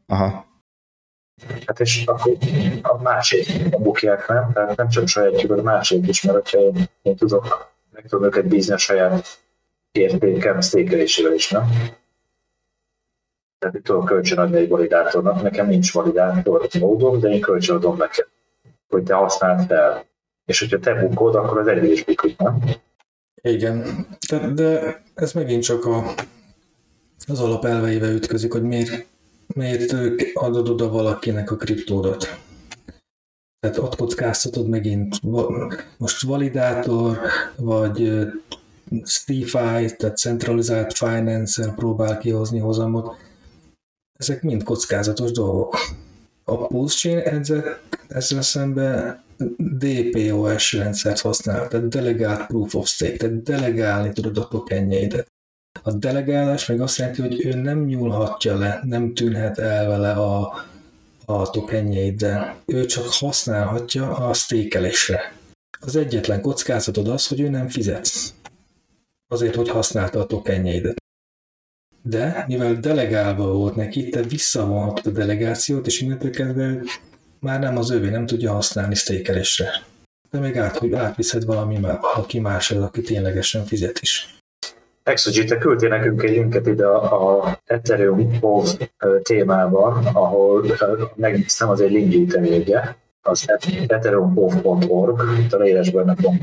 [0.07, 0.45] Aha.
[1.65, 2.37] Hát és akkor
[2.81, 4.51] a másik a bukják, nem?
[4.53, 8.47] Tehát nem csak sajátjuk, a másik is, mert hogyha én, én tudok, meg tudom őket
[8.47, 9.27] bízni a saját
[9.91, 11.69] értékem sztékelésével is, nem?
[13.59, 18.27] Tehát itt tudok kölcsönadni egy validátornak, nekem nincs validátor módom, de én kölcsönadom neked,
[18.89, 20.05] hogy te használd fel.
[20.45, 22.63] És hogyha te bukod, akkor az egyik is bukik, nem?
[23.41, 26.13] Igen, de, de ez megint csak a,
[27.27, 29.11] az alapelveivel ütközik, hogy miért
[29.47, 29.95] miért
[30.33, 32.39] adod oda valakinek a kriptódat.
[33.59, 35.21] Tehát ott kockáztatod megint,
[35.97, 37.19] most validátor,
[37.55, 38.27] vagy
[39.03, 43.15] STFI, tehát centralizált finance próbál kihozni hozamot.
[44.19, 45.77] Ezek mind kockázatos dolgok.
[46.43, 49.23] A Pulse Chain ezzel, ezzel szemben
[49.57, 55.31] DPoS rendszert használ, tehát Delegált Proof of Stake, tehát delegálni tudod a tokenjeidet.
[55.81, 60.65] A delegálás meg azt jelenti, hogy ő nem nyúlhatja le, nem tűnhet el vele a,
[61.25, 65.33] a tokenjeit, de ő csak használhatja a stékelésre.
[65.79, 68.33] Az egyetlen kockázatod az, hogy ő nem fizetsz.
[69.27, 71.01] Azért, hogy használta a tokenjeidet.
[72.01, 76.81] De mivel delegálva volt neki, te visszavonhatod a delegációt, és innentől kezdve
[77.43, 79.69] már nem az övé, nem tudja használni stékelésre.
[80.31, 84.37] De még át, hogy átviszed valami, valaki máshoz, aki ténylegesen fizet is.
[85.03, 88.67] Exogit, te küldtél nekünk egy linket ide a, a Ethereum POV
[89.21, 90.65] témában, ahol
[91.15, 93.45] megnéztem, az egy linkgyűjteménye, az
[93.87, 95.19] ethereum.org,
[95.51, 96.39] a meg fogom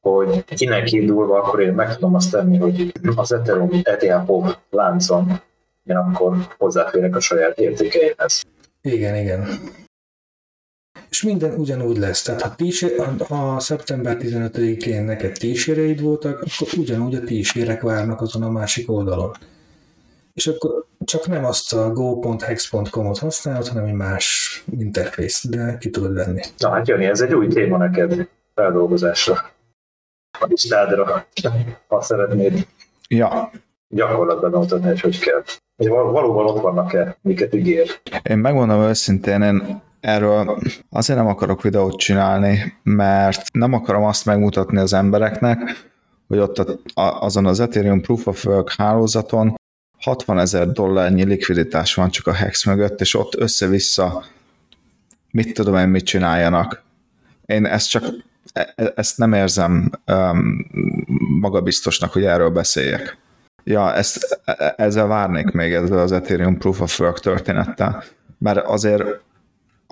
[0.00, 5.40] hogy innen kiindulva, akkor én meg tudom azt tenni, hogy az Ethereum ETH láncon
[5.84, 8.42] én akkor hozzáférek a saját értékeihez.
[8.82, 9.48] Igen, igen
[11.10, 12.22] és minden ugyanúgy lesz.
[12.22, 18.42] Tehát ha, tísér, ha szeptember 15-én neked tíséreid voltak, akkor ugyanúgy a tísérek várnak azon
[18.42, 19.32] a másik oldalon.
[20.34, 26.14] És akkor csak nem azt a go.hex.com-ot használod, hanem egy más interfész, de ki tudod
[26.14, 26.40] venni.
[26.58, 29.34] Na hát Jani, ez egy új téma neked feldolgozásra.
[30.40, 31.26] A listádra,
[31.86, 32.66] ha szeretnéd.
[33.08, 33.50] Ja.
[33.88, 35.42] Gyakorlatban mutatni, hogy hogy kell.
[35.76, 38.00] És valóban ott vannak-e, miket ígér?
[38.22, 40.58] Én megmondom őszintén, én Erről
[40.90, 45.58] azért nem akarok videót csinálni, mert nem akarom azt megmutatni az embereknek,
[46.28, 49.54] hogy ott a, a, azon az Ethereum Proof of Work hálózaton
[49.98, 54.24] 60 ezer dollárnyi likviditás van csak a Hex mögött, és ott össze-vissza
[55.30, 56.82] mit tudom én, mit csináljanak.
[57.46, 58.04] Én ezt csak
[58.52, 60.66] e, e, ezt nem érzem um,
[61.40, 63.18] magabiztosnak, hogy erről beszéljek.
[63.64, 68.02] Ja, ezt, e, ezzel várnék még ezzel az Ethereum Proof of Work történettel,
[68.38, 69.04] mert azért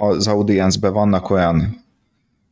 [0.00, 1.84] az audience vannak olyan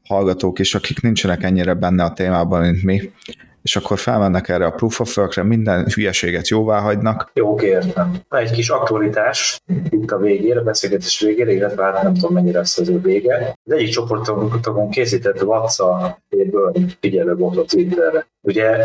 [0.05, 3.11] hallgatók is, akik nincsenek ennyire benne a témában, mint mi,
[3.63, 7.31] és akkor felmennek erre a proof of work-re, minden hülyeséget jóvá hagynak.
[7.35, 8.17] Jó, értem.
[8.29, 12.79] Egy kis aktualitás itt a végére, a beszélgetés végére, illetve hát nem tudom mennyire lesz
[12.79, 13.55] az ő vége.
[13.65, 18.27] Az egyik csoportokon készített WhatsApp-ből figyelő volt a Twitterre.
[18.41, 18.77] Ugye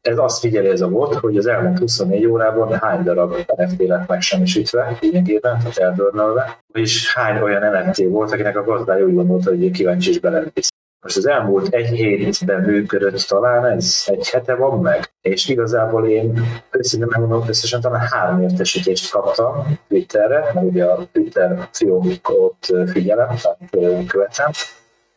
[0.00, 4.08] ez azt figyeli ez a bot, hogy az elmúlt 24 órában hány darab NFT lett
[4.08, 9.70] megsemmisítve, lényegében, tehát eldörnölve, és hány olyan NFT volt, akinek a gazdája úgy gondolta, hogy
[9.70, 10.68] kíváncsi is belevisz.
[11.00, 16.42] Most az elmúlt egy hétben működött talán, ez egy hete van meg, és igazából én
[16.70, 24.06] őszintén megmondom, összesen talán három értesítést kaptam Twitterre, mert ugye a Twitter fiókot figyelem, tehát
[24.06, 24.50] követem,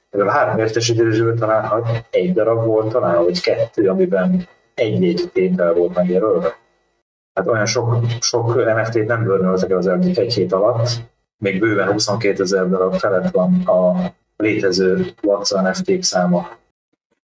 [0.09, 4.47] Ebből három értesítésből talán egy darab volt, talán vagy kettő, amiben
[4.81, 6.57] egy-egy tétel volt megjelölve.
[7.33, 10.89] Hát olyan sok, sok NFT-t nem bőrnöltek az elmúlt egy hét alatt,
[11.37, 16.49] még bőven 22 ezer darab felett van a létező Watson NFT száma.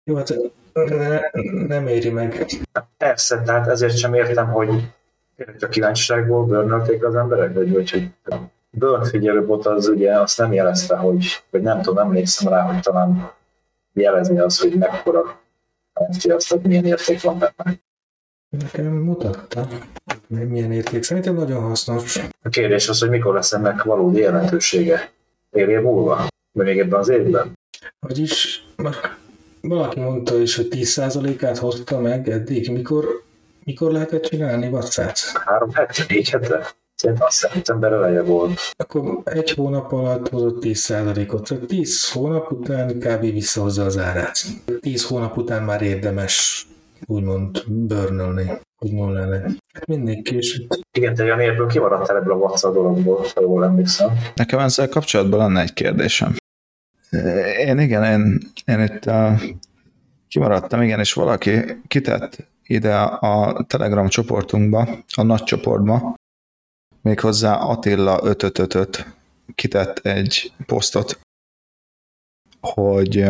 [0.04, 0.34] Jó, hát
[0.72, 1.20] ne,
[1.66, 2.46] nem éri meg.
[2.96, 4.68] Persze, tehát ezért sem értem, hogy
[5.60, 8.10] a kíváncsiságból bőrnölték az emberek, vagy, vagy hogy
[8.70, 13.30] burn figyelőbot az ugye azt nem jelezte, hogy, vagy nem tudom, emlékszem rá, hogy talán
[13.92, 15.40] jelezni az, hogy mekkora
[16.48, 17.80] Hogy milyen érték van benne.
[18.48, 19.68] Nekem mutatta,
[20.26, 21.02] milyen érték.
[21.02, 22.16] Szerintem nagyon hasznos.
[22.42, 25.10] A kérdés az, hogy mikor lesz ennek valódi jelentősége.
[25.50, 26.26] Fél év múlva?
[26.52, 27.58] Vagy még ebben az évben?
[27.98, 28.66] Vagyis
[29.60, 32.70] valaki mondta is, hogy 10%-át hozta meg eddig.
[32.70, 33.22] Mikor,
[33.64, 35.14] mikor lehetett csinálni WhatsApp?
[35.44, 36.74] Három hete, négy hete?
[36.98, 38.60] Szerintem a szeptember eleje volt.
[38.76, 41.48] Akkor egy hónap alatt hozott 10%-ot.
[41.48, 43.20] Tehát 10 hónap után kb.
[43.20, 44.38] visszahozza az árát.
[44.80, 46.66] 10 hónap után már érdemes
[47.06, 49.36] úgymond börnölni, hogy nullálni.
[49.72, 50.66] Hát mindig később.
[50.92, 54.08] Igen, te Jani, ebből kimaradtál ebből a WhatsApp dologból, ha jól emlékszem.
[54.34, 56.36] Nekem ezzel kapcsolatban lenne egy kérdésem.
[57.58, 59.40] Én igen, én, én itt uh,
[60.28, 66.16] kimaradtam, igen, és valaki kitett ide a Telegram csoportunkba, a nagy csoportba,
[67.08, 69.06] méghozzá Attila 555
[69.54, 71.20] kitett egy posztot,
[72.60, 73.24] hogy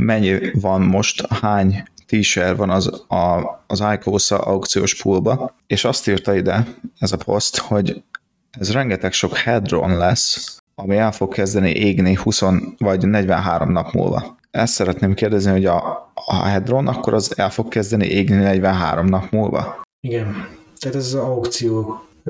[0.00, 6.34] mennyi van most, hány t van az, a, az ICOSA aukciós poolba, és azt írta
[6.34, 6.66] ide
[6.98, 8.02] ez a poszt, hogy
[8.50, 12.42] ez rengeteg sok headron lesz, ami el fog kezdeni égni 20
[12.78, 14.36] vagy 43 nap múlva.
[14.50, 19.30] Ezt szeretném kérdezni, hogy a, a headron akkor az el fog kezdeni égni 43 nap
[19.30, 19.82] múlva?
[20.00, 20.48] Igen,
[20.78, 21.14] tehát ez az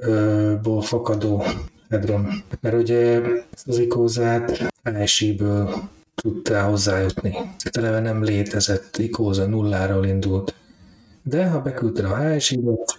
[0.00, 1.44] aukcióból fakadó
[1.90, 2.42] headron.
[2.61, 3.20] Mert ugye
[3.66, 5.74] az ikózát ASI-ből
[6.14, 7.37] tudtál hozzájutni.
[7.72, 10.54] Eleve nem létezett ikóza, nulláról indult.
[11.22, 12.98] De ha beküldted a HSI-ot,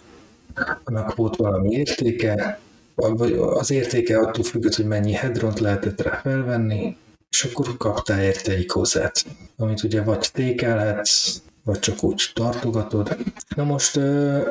[0.83, 2.59] annak volt valami értéke,
[2.95, 6.97] vagy az értéke attól függött, hogy mennyi hedront lehetett rá felvenni,
[7.29, 9.25] és akkor kaptál érte ikózát,
[9.57, 13.17] amit ugye vagy tékelhetsz, vagy csak úgy tartogatod.
[13.55, 13.97] Na most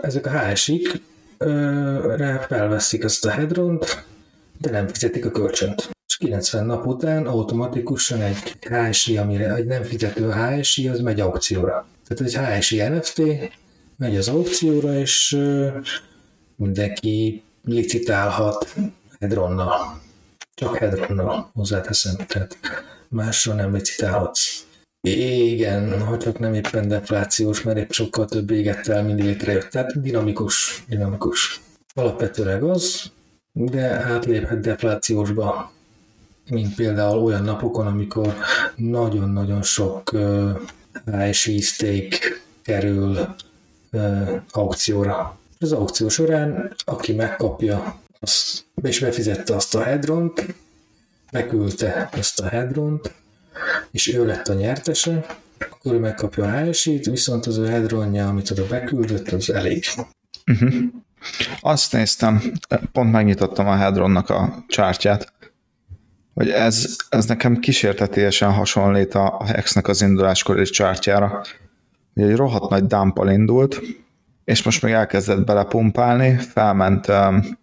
[0.03, 1.01] ezek a HSI-k
[2.49, 4.05] felveszik ezt a hedront,
[4.59, 5.97] de nem fizetik a kölcsönt.
[6.19, 11.87] 90 nap után automatikusan egy HSI, amire egy nem fizető HSI, az megy aukcióra.
[12.09, 13.23] Tehát egy HSI NFT
[13.97, 15.39] megy az aukcióra, és
[16.57, 18.75] mindenki licitálhat
[19.21, 20.01] hedronnal.
[20.55, 22.59] Csak hedronnal hozzáteszem, tehát
[23.09, 24.67] másról nem licitálhatsz.
[25.01, 29.69] Igen, ha csak nem éppen deflációs, mert épp sokkal több éget el, mint létrejött.
[29.69, 31.61] Tehát dinamikus, dinamikus.
[31.95, 33.11] Alapvetőleg az,
[33.53, 35.73] de átléphet deflációsba
[36.51, 38.35] mint például olyan napokon, amikor
[38.77, 40.61] nagyon-nagyon sok uh,
[41.05, 42.19] ASI stake
[42.63, 43.35] kerül
[43.93, 45.39] uh, aukcióra.
[45.59, 50.55] Az aukció során, aki megkapja azt, és befizette azt a hedront,
[51.33, 53.13] beküldte azt a hedront,
[53.91, 55.27] és ő lett a nyertese,
[55.71, 59.85] akkor ő megkapja a HSI-t, viszont az ő hedronja, amit oda beküldött, az elég.
[60.47, 60.73] Uh-huh.
[61.61, 62.53] Azt néztem,
[62.93, 65.33] pont megnyitottam a Hedronnak a csártyát,
[66.35, 71.45] hogy ez, ez nekem kísértetésen hasonlít a Hexnek az induláskor és csártyára.
[72.15, 73.81] Ugye egy rohadt nagy dumpal indult,
[74.45, 77.59] és most még elkezdett belepumpálni, felment um,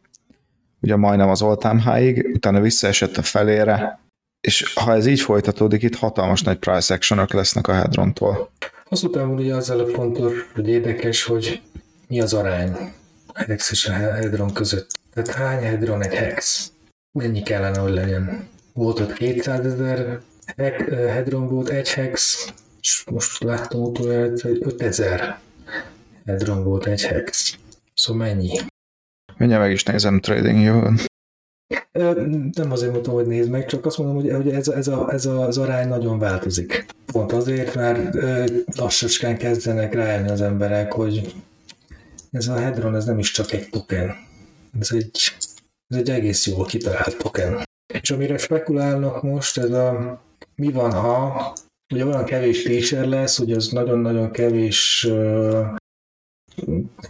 [0.82, 1.58] ugye majdnem az all
[1.94, 4.00] high utána visszaesett a felére,
[4.46, 8.52] és ha ez így folytatódik, itt hatalmas nagy price action lesznek a Hedrontól.
[8.90, 11.62] Azután van ugye azzal a ponton, hogy érdekes, hogy
[12.08, 12.94] mi az arány
[13.34, 14.90] Hex és a Hedron között.
[15.14, 16.72] Tehát hány Hedron egy Hex?
[17.12, 18.48] Mennyi kellene, hogy legyen?
[18.76, 20.20] volt ott 200 ezer
[20.88, 22.46] hedron volt egy hex,
[22.82, 25.40] és most láttam utoljára, hogy 5000
[26.26, 27.58] hedron volt egy hex.
[27.94, 28.60] Szóval mennyi?
[29.38, 31.00] Mindjárt meg is nézem trading jövőn.
[32.54, 35.26] Nem azért mondtam, hogy nézd meg, csak azt mondom, hogy, hogy ez, ez, a, ez
[35.26, 36.86] az arány nagyon változik.
[37.06, 38.16] Pont azért, mert
[38.78, 41.36] lassacskán kezdenek rájönni az emberek, hogy
[42.32, 44.16] ez a Hedron ez nem is csak egy token.
[44.80, 45.36] Ez egy,
[45.88, 47.64] ez egy egész jól kitalált token.
[47.94, 50.22] És amire spekulálnak most, ez a
[50.56, 51.54] mi van, ha
[51.94, 55.10] ugye olyan kevés feature lesz, hogy az nagyon-nagyon kevés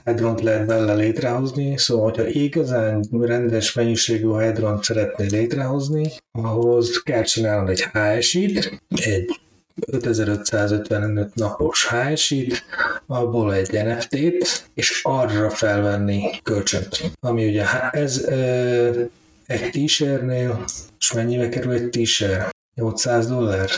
[0.05, 7.69] hedront lehet belőle létrehozni, szóval hogyha igazán rendes mennyiségű hedront szeretnél létrehozni, ahhoz kell csinálnod
[7.69, 9.39] egy HSI-t, egy
[9.87, 12.63] 5555 napos HSI-t,
[13.07, 17.11] abból egy NFT-t, és arra felvenni kölcsönt.
[17.19, 19.01] Ami ugye ez ö,
[19.45, 20.63] egy t-shirtnél,
[20.99, 22.49] és mennyibe kerül egy t-shirt?
[22.75, 23.69] 800 dollár?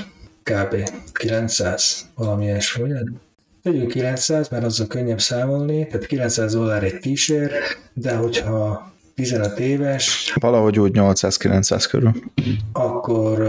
[0.43, 0.89] Kb.
[1.13, 2.99] 900, valami ilyesmi, ugye?
[3.68, 7.53] Tegyünk 900, mert azzal könnyebb számolni, tehát 900 dollár egy t-shirt,
[7.93, 12.11] de hogyha 15 éves, Valahogy úgy 800-900 körül.
[12.72, 13.47] akkor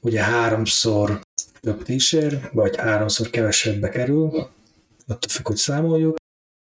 [0.00, 1.20] ugye háromszor
[1.60, 4.26] több t-shirt, vagy háromszor kevesebbe kerül,
[5.06, 6.16] attól függ, hogy számoljuk,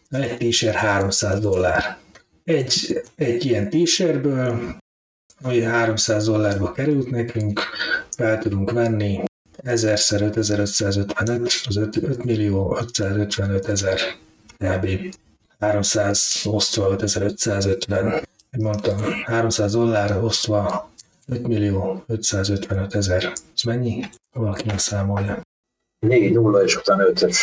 [0.09, 1.97] egy t-shirt 300 dollár.
[2.43, 4.75] Egy, egy ilyen t-shirtből,
[5.41, 7.61] ami 300 dollárba került nekünk,
[8.09, 9.23] fel tudunk venni
[9.65, 13.99] 1000-szer 5555, az 5, 5 millió 555 ezer
[14.57, 15.15] kb.
[15.59, 18.21] 300 osztva 5550,
[18.57, 20.89] mondtam, 300 dollár osztva
[21.27, 23.23] 5 millió 555 ezer.
[23.55, 24.05] Ez mennyi?
[24.31, 25.41] Valaki számolja.
[25.99, 27.37] 4 0 és utána 5-ös.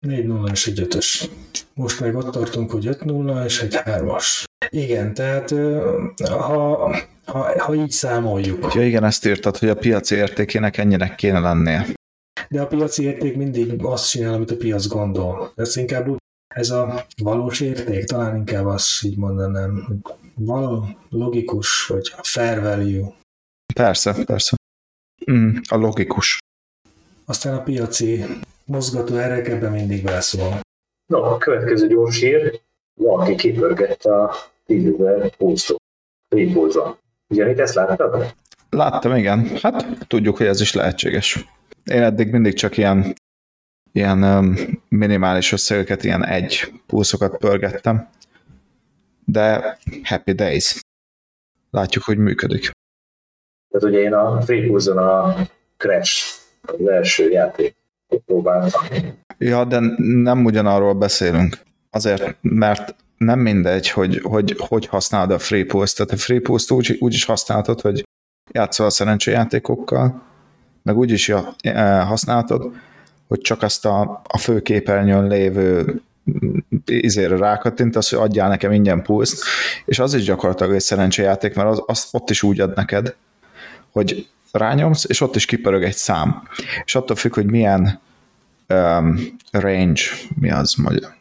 [0.00, 1.28] 4 0 és egy 5-ös.
[1.74, 4.44] Most meg ott tartunk, hogy 5 0 és egy 3-as.
[4.68, 5.50] Igen, tehát
[6.30, 6.94] ha,
[7.24, 11.86] ha, ha így számoljuk, Ja igen, ezt írtad, hogy a piaci értékének ennyire kéne lennie.
[12.48, 15.52] de a piaci érték mindig azt csinál, amit a piac gondol.
[15.56, 16.18] Ez inkább úgy,
[16.54, 20.02] ez a valós érték, talán inkább azt így mondanám,
[20.34, 23.12] való, logikus, vagy fair value.
[23.74, 24.54] Persze, persze.
[25.30, 26.38] Mm, a logikus.
[27.24, 28.24] Aztán a piaci
[28.64, 30.60] mozgató erek ebben mindig beleszól.
[31.06, 32.60] No, a következő gyors hír,
[33.00, 34.34] valaki kipörgette a
[34.66, 35.82] 10 ezer posztot.
[36.28, 36.96] Freepulzon.
[37.28, 38.34] Ugyanitt ezt láttad?
[38.70, 39.48] Láttam, igen.
[39.62, 41.44] Hát tudjuk, hogy ez is lehetséges.
[41.84, 43.14] Én eddig mindig csak ilyen,
[43.92, 44.56] ilyen um,
[44.88, 48.08] minimális összegeket, ilyen egy pulszokat pörgettem.
[49.24, 50.80] De happy days.
[51.70, 52.70] Látjuk, hogy működik.
[53.70, 55.34] Tehát ugye én a Freepulzon a
[55.76, 57.76] Crash, az első játék
[58.26, 58.82] próbáltam.
[59.38, 61.58] Ja, de nem ugyanarról beszélünk.
[61.90, 66.74] Azért, mert nem mindegy, hogy hogy, hogy használod a free pulse Tehát a free pulse
[66.74, 68.04] úgy, úgy is használhatod, hogy
[68.52, 70.22] játszol a szerencsejátékokkal,
[70.82, 72.72] meg úgy is eh, használhatod,
[73.28, 76.00] hogy csak azt a, a főképernyőn lévő
[76.30, 79.44] mm, izére rákattintasz, hogy adjál nekem ingyen pulszt,
[79.84, 83.14] és az is gyakorlatilag egy szerencsejáték, mert az, az ott is úgy ad neked,
[83.90, 86.42] hogy rányomsz, és ott is kipörög egy szám.
[86.84, 88.00] És attól függ, hogy milyen
[88.68, 90.02] um, range,
[90.40, 91.16] mi az magyar,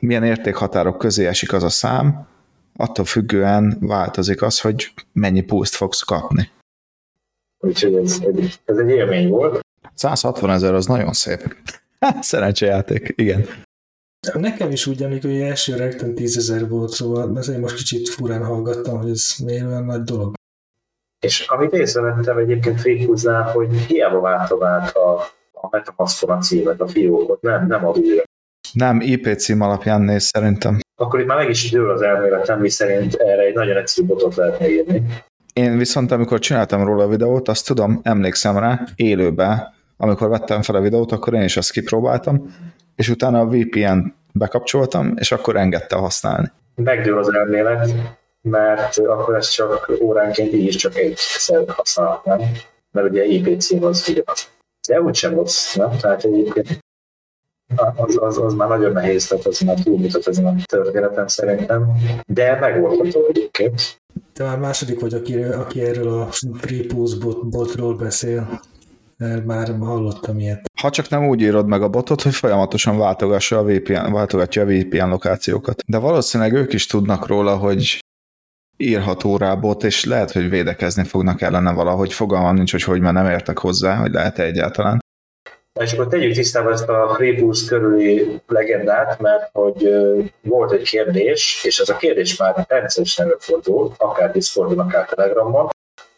[0.00, 2.26] milyen értékhatárok közé esik az a szám,
[2.76, 6.50] attól függően változik az, hogy mennyi pulszt fogsz kapni.
[7.58, 9.60] Úgyhogy ez egy, ez egy élmény volt.
[9.94, 11.56] 160 ezer az nagyon szép.
[12.20, 13.46] Szerencsejáték, igen.
[14.32, 18.44] Nekem is úgy emlék, hogy első rögtön 10 ezer volt, szóval ezért most kicsit furán
[18.44, 20.34] hallgattam, hogy ez miért olyan nagy dolog.
[21.20, 25.12] És amit észrevettem egyébként Freepulznál, hogy hiába váltovált a,
[25.52, 28.22] a Metamaskon a címet, a fiókot, nem, nem ad újra.
[28.72, 30.78] Nem, IP cím alapján néz szerintem.
[30.96, 34.34] Akkor itt már meg is dől az elméletem, mi szerint erre egy nagyon egyszerű botot
[34.34, 35.02] lehetne írni.
[35.52, 40.74] Én viszont, amikor csináltam róla a videót, azt tudom, emlékszem rá, élőben, amikor vettem fel
[40.74, 42.54] a videót, akkor én is azt kipróbáltam,
[42.96, 43.98] és utána a VPN
[44.32, 46.50] bekapcsoltam, és akkor engedte használni.
[46.74, 47.94] Megdől az elmélet,
[48.40, 52.40] mert akkor ez csak óránként így is csak egyszer használhatnám,
[52.90, 54.48] mert ugye IP cím az ugyanaz.
[54.88, 55.96] De úgysem rossz, nem?
[56.00, 56.78] Tehát egyébként
[57.96, 61.86] az, az, az már nagyon nehéz, tehát az már túlmutat ezen a történeten szerintem,
[62.26, 64.00] de megoldható egyébként.
[64.32, 68.60] Te már második vagy, aki, aki erről a Free Pulse bot, botról beszél.
[69.16, 70.70] Mert Már hallottam ilyet.
[70.80, 74.66] Ha csak nem úgy írod meg a botot, hogy folyamatosan váltogassa a VPN, váltogatja a
[74.66, 75.82] VPN lokációkat.
[75.86, 77.98] De valószínűleg ők is tudnak róla, hogy
[78.76, 82.12] írható rá bot, és lehet, hogy védekezni fognak ellene valahogy.
[82.12, 85.01] Fogalmam nincs, hogy hogy, mert nem értek hozzá, hogy lehet-e egyáltalán.
[85.80, 89.94] És akkor tegyük tisztába ezt a Freeboost körüli legendát, mert hogy
[90.42, 95.68] volt egy kérdés, és ez a kérdés már rendszeresen előfordul, akár Discordon, akár Telegramon,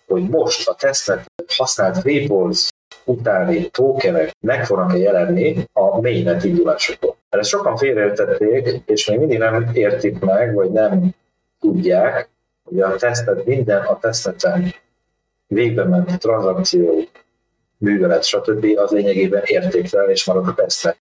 [0.06, 1.26] hogy most a tesztnet
[1.56, 2.72] használt Freeboost
[3.04, 7.14] utáni tokenek meg fognak-e jelenni a mainnet indulásokon.
[7.30, 11.14] Mert ezt sokan félreértették, és még mindig nem értik meg, vagy nem
[11.60, 12.28] tudják,
[12.64, 14.74] hogy a tesztet, minden a teszteten
[15.46, 17.08] végbe ment tranzakció,
[17.84, 18.66] művelet, stb.
[18.76, 21.02] az lényegében értéktelen, és marad a tesztnek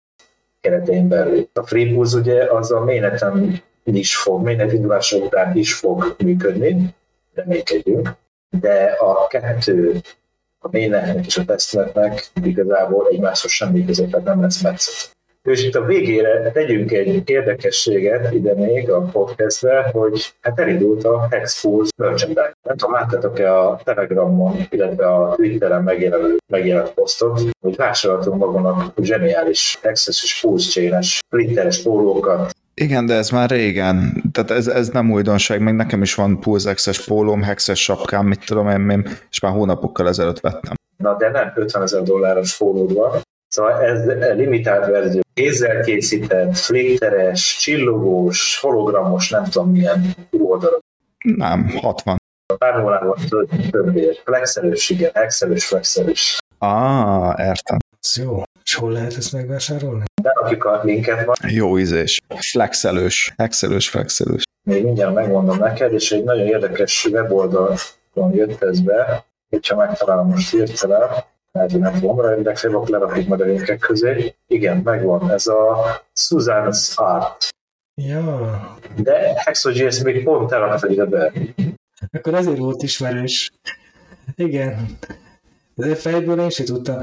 [0.61, 1.47] keretein belül.
[1.53, 6.95] A FreePulse ugye az a mainneten is fog, mainnet indulása után is fog működni,
[7.33, 8.09] reménykedjünk,
[8.59, 10.01] de a kettő,
[10.59, 15.19] a mainnetnek és a tesztnetnek igazából egymáshoz semmi között, tehát nem lesz metszet.
[15.49, 21.27] És itt a végére tegyünk egy érdekességet ide még a podcastbe, hogy hát elindult a
[21.29, 22.53] Hexpulse merchandise.
[22.67, 29.79] Nem tudom, láttátok-e a Telegramon, illetve a Twitteren megjelenő, megjelent posztot, hogy vásároltunk magunknak zseniális
[29.83, 35.11] Access és Pulse chain-es, splitteres pólókat, Igen, de ez már régen, tehát ez, ez nem
[35.11, 39.51] újdonság, meg nekem is van Pulse X-es pólóm, hexes sapkám, mit tudom én, és már
[39.51, 40.73] hónapokkal ezelőtt vettem.
[40.97, 43.21] Na de nem 50 ezer dolláros fólód van.
[43.51, 45.21] Szóval ez limitált verzió.
[45.33, 50.79] Kézzel készített, flikteres, csillogós, hologramos, nem tudom milyen oldalak.
[51.23, 52.17] Nem, 60.
[52.57, 53.15] Pár órában
[53.69, 54.21] többért.
[54.25, 56.37] Flexelős, igen, hexelős, flexelős.
[56.57, 57.77] Ah, értem.
[58.01, 58.41] Ez jó.
[58.63, 60.03] És hol lehet ezt megvásárolni?
[60.21, 62.19] Berakjuk a linket majd, Jó ízés.
[62.37, 63.33] Flexelős.
[63.37, 64.43] Hexelős, flexelős.
[64.63, 67.77] még mindjárt megmondom neked, és egy nagyon érdekes weboldalon
[68.31, 71.09] jött ez be, hogyha megtalálom most hirtelen,
[71.51, 74.35] nem fogom rá, legfeljebb akkor lerakjuk majd a linkek közé.
[74.47, 75.77] Igen, megvan, ez a
[76.15, 77.49] Susan's Art.
[78.01, 81.31] Ja, De Hexogés még pont eladta ide be.
[82.11, 83.51] akkor ezért volt ismerős.
[84.35, 84.97] Igen.
[85.75, 87.01] De fejből én sem tudtam.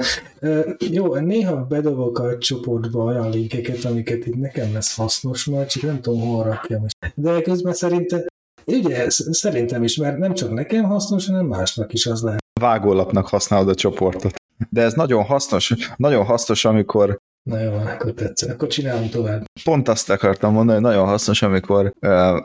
[0.79, 6.01] Jó, néha bedobok a csoportba olyan linkeket, amiket itt nekem lesz hasznos, majd csak nem
[6.01, 6.87] tudom, hol rakjam.
[7.15, 8.21] De közben szerintem,
[8.65, 12.47] ugye, sz- szerintem is, mert nem csak nekem hasznos, hanem másnak is az lehet.
[12.59, 14.35] Vágólapnak használod a csoportot.
[14.71, 17.19] De ez nagyon hasznos, nagyon hasznos, amikor
[17.51, 18.51] Na jó, akkor tetszett.
[18.51, 19.45] Akkor csinálom tovább.
[19.65, 21.93] pont azt akartam mondani, hogy nagyon hasznos, amikor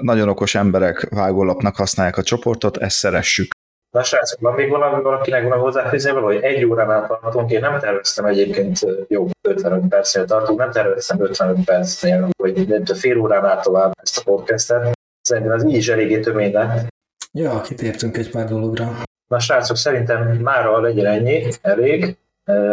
[0.01, 3.51] nagyon okos emberek vágólapnak használják a csoportot, ezt szeressük.
[3.95, 8.25] Na srácok, van még valami, valakinek van hozzáfűzni hogy egy óránál tartunk, én nem terveztem
[8.25, 14.17] egyébként jó 55 percnél tartunk, nem terveztem 55 percnél, vagy nem fél óránál tovább ezt
[14.17, 14.91] a podcastet.
[15.21, 16.87] Szerintem ez így is eléggé tömény lett.
[17.31, 18.91] Ja, kitértünk egy pár dologra.
[19.33, 22.17] Na srácok, szerintem mára legyen ennyi, elég.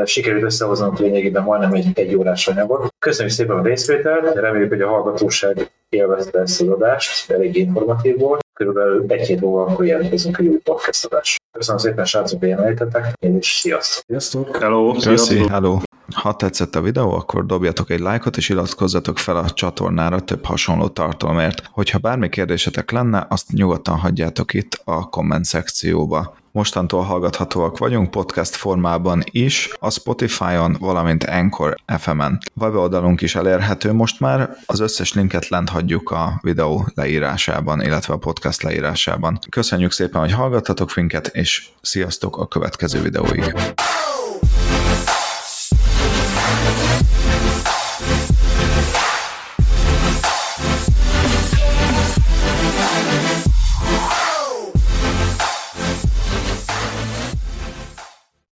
[0.05, 2.95] Sikerült összehoznom lényegében majdnem egy, egy órás anyagot.
[2.99, 8.41] Köszönjük szépen a részvételt, reméljük, hogy a hallgatóság élvezte ezt az adást, elég informatív volt.
[8.53, 11.37] Körülbelül egy hét múlva akkor jelentkezünk egy új podcast adás.
[11.53, 14.05] Köszönöm szépen, srácok, hogy jelenlétetek, és sziasztok!
[14.07, 14.57] Sziasztok!
[14.57, 15.49] Hello, Köszi, sziasztok!
[15.49, 15.79] hello!
[16.15, 20.89] Ha tetszett a videó, akkor dobjatok egy lájkot, és iratkozzatok fel a csatornára több hasonló
[20.89, 21.63] tartalomért.
[21.71, 26.39] Hogyha bármi kérdésetek lenne, azt nyugodtan hagyjátok itt a komment szekcióba.
[26.53, 32.39] Mostantól hallgathatóak vagyunk podcast formában is, a Spotify-on, valamint Anchor FM-en.
[32.55, 38.19] Weboldalunk is elérhető most már, az összes linket lent hagyjuk a videó leírásában, illetve a
[38.19, 39.39] podcast leírásában.
[39.49, 43.55] Köszönjük szépen, hogy hallgattatok minket, és sziasztok a következő videóig!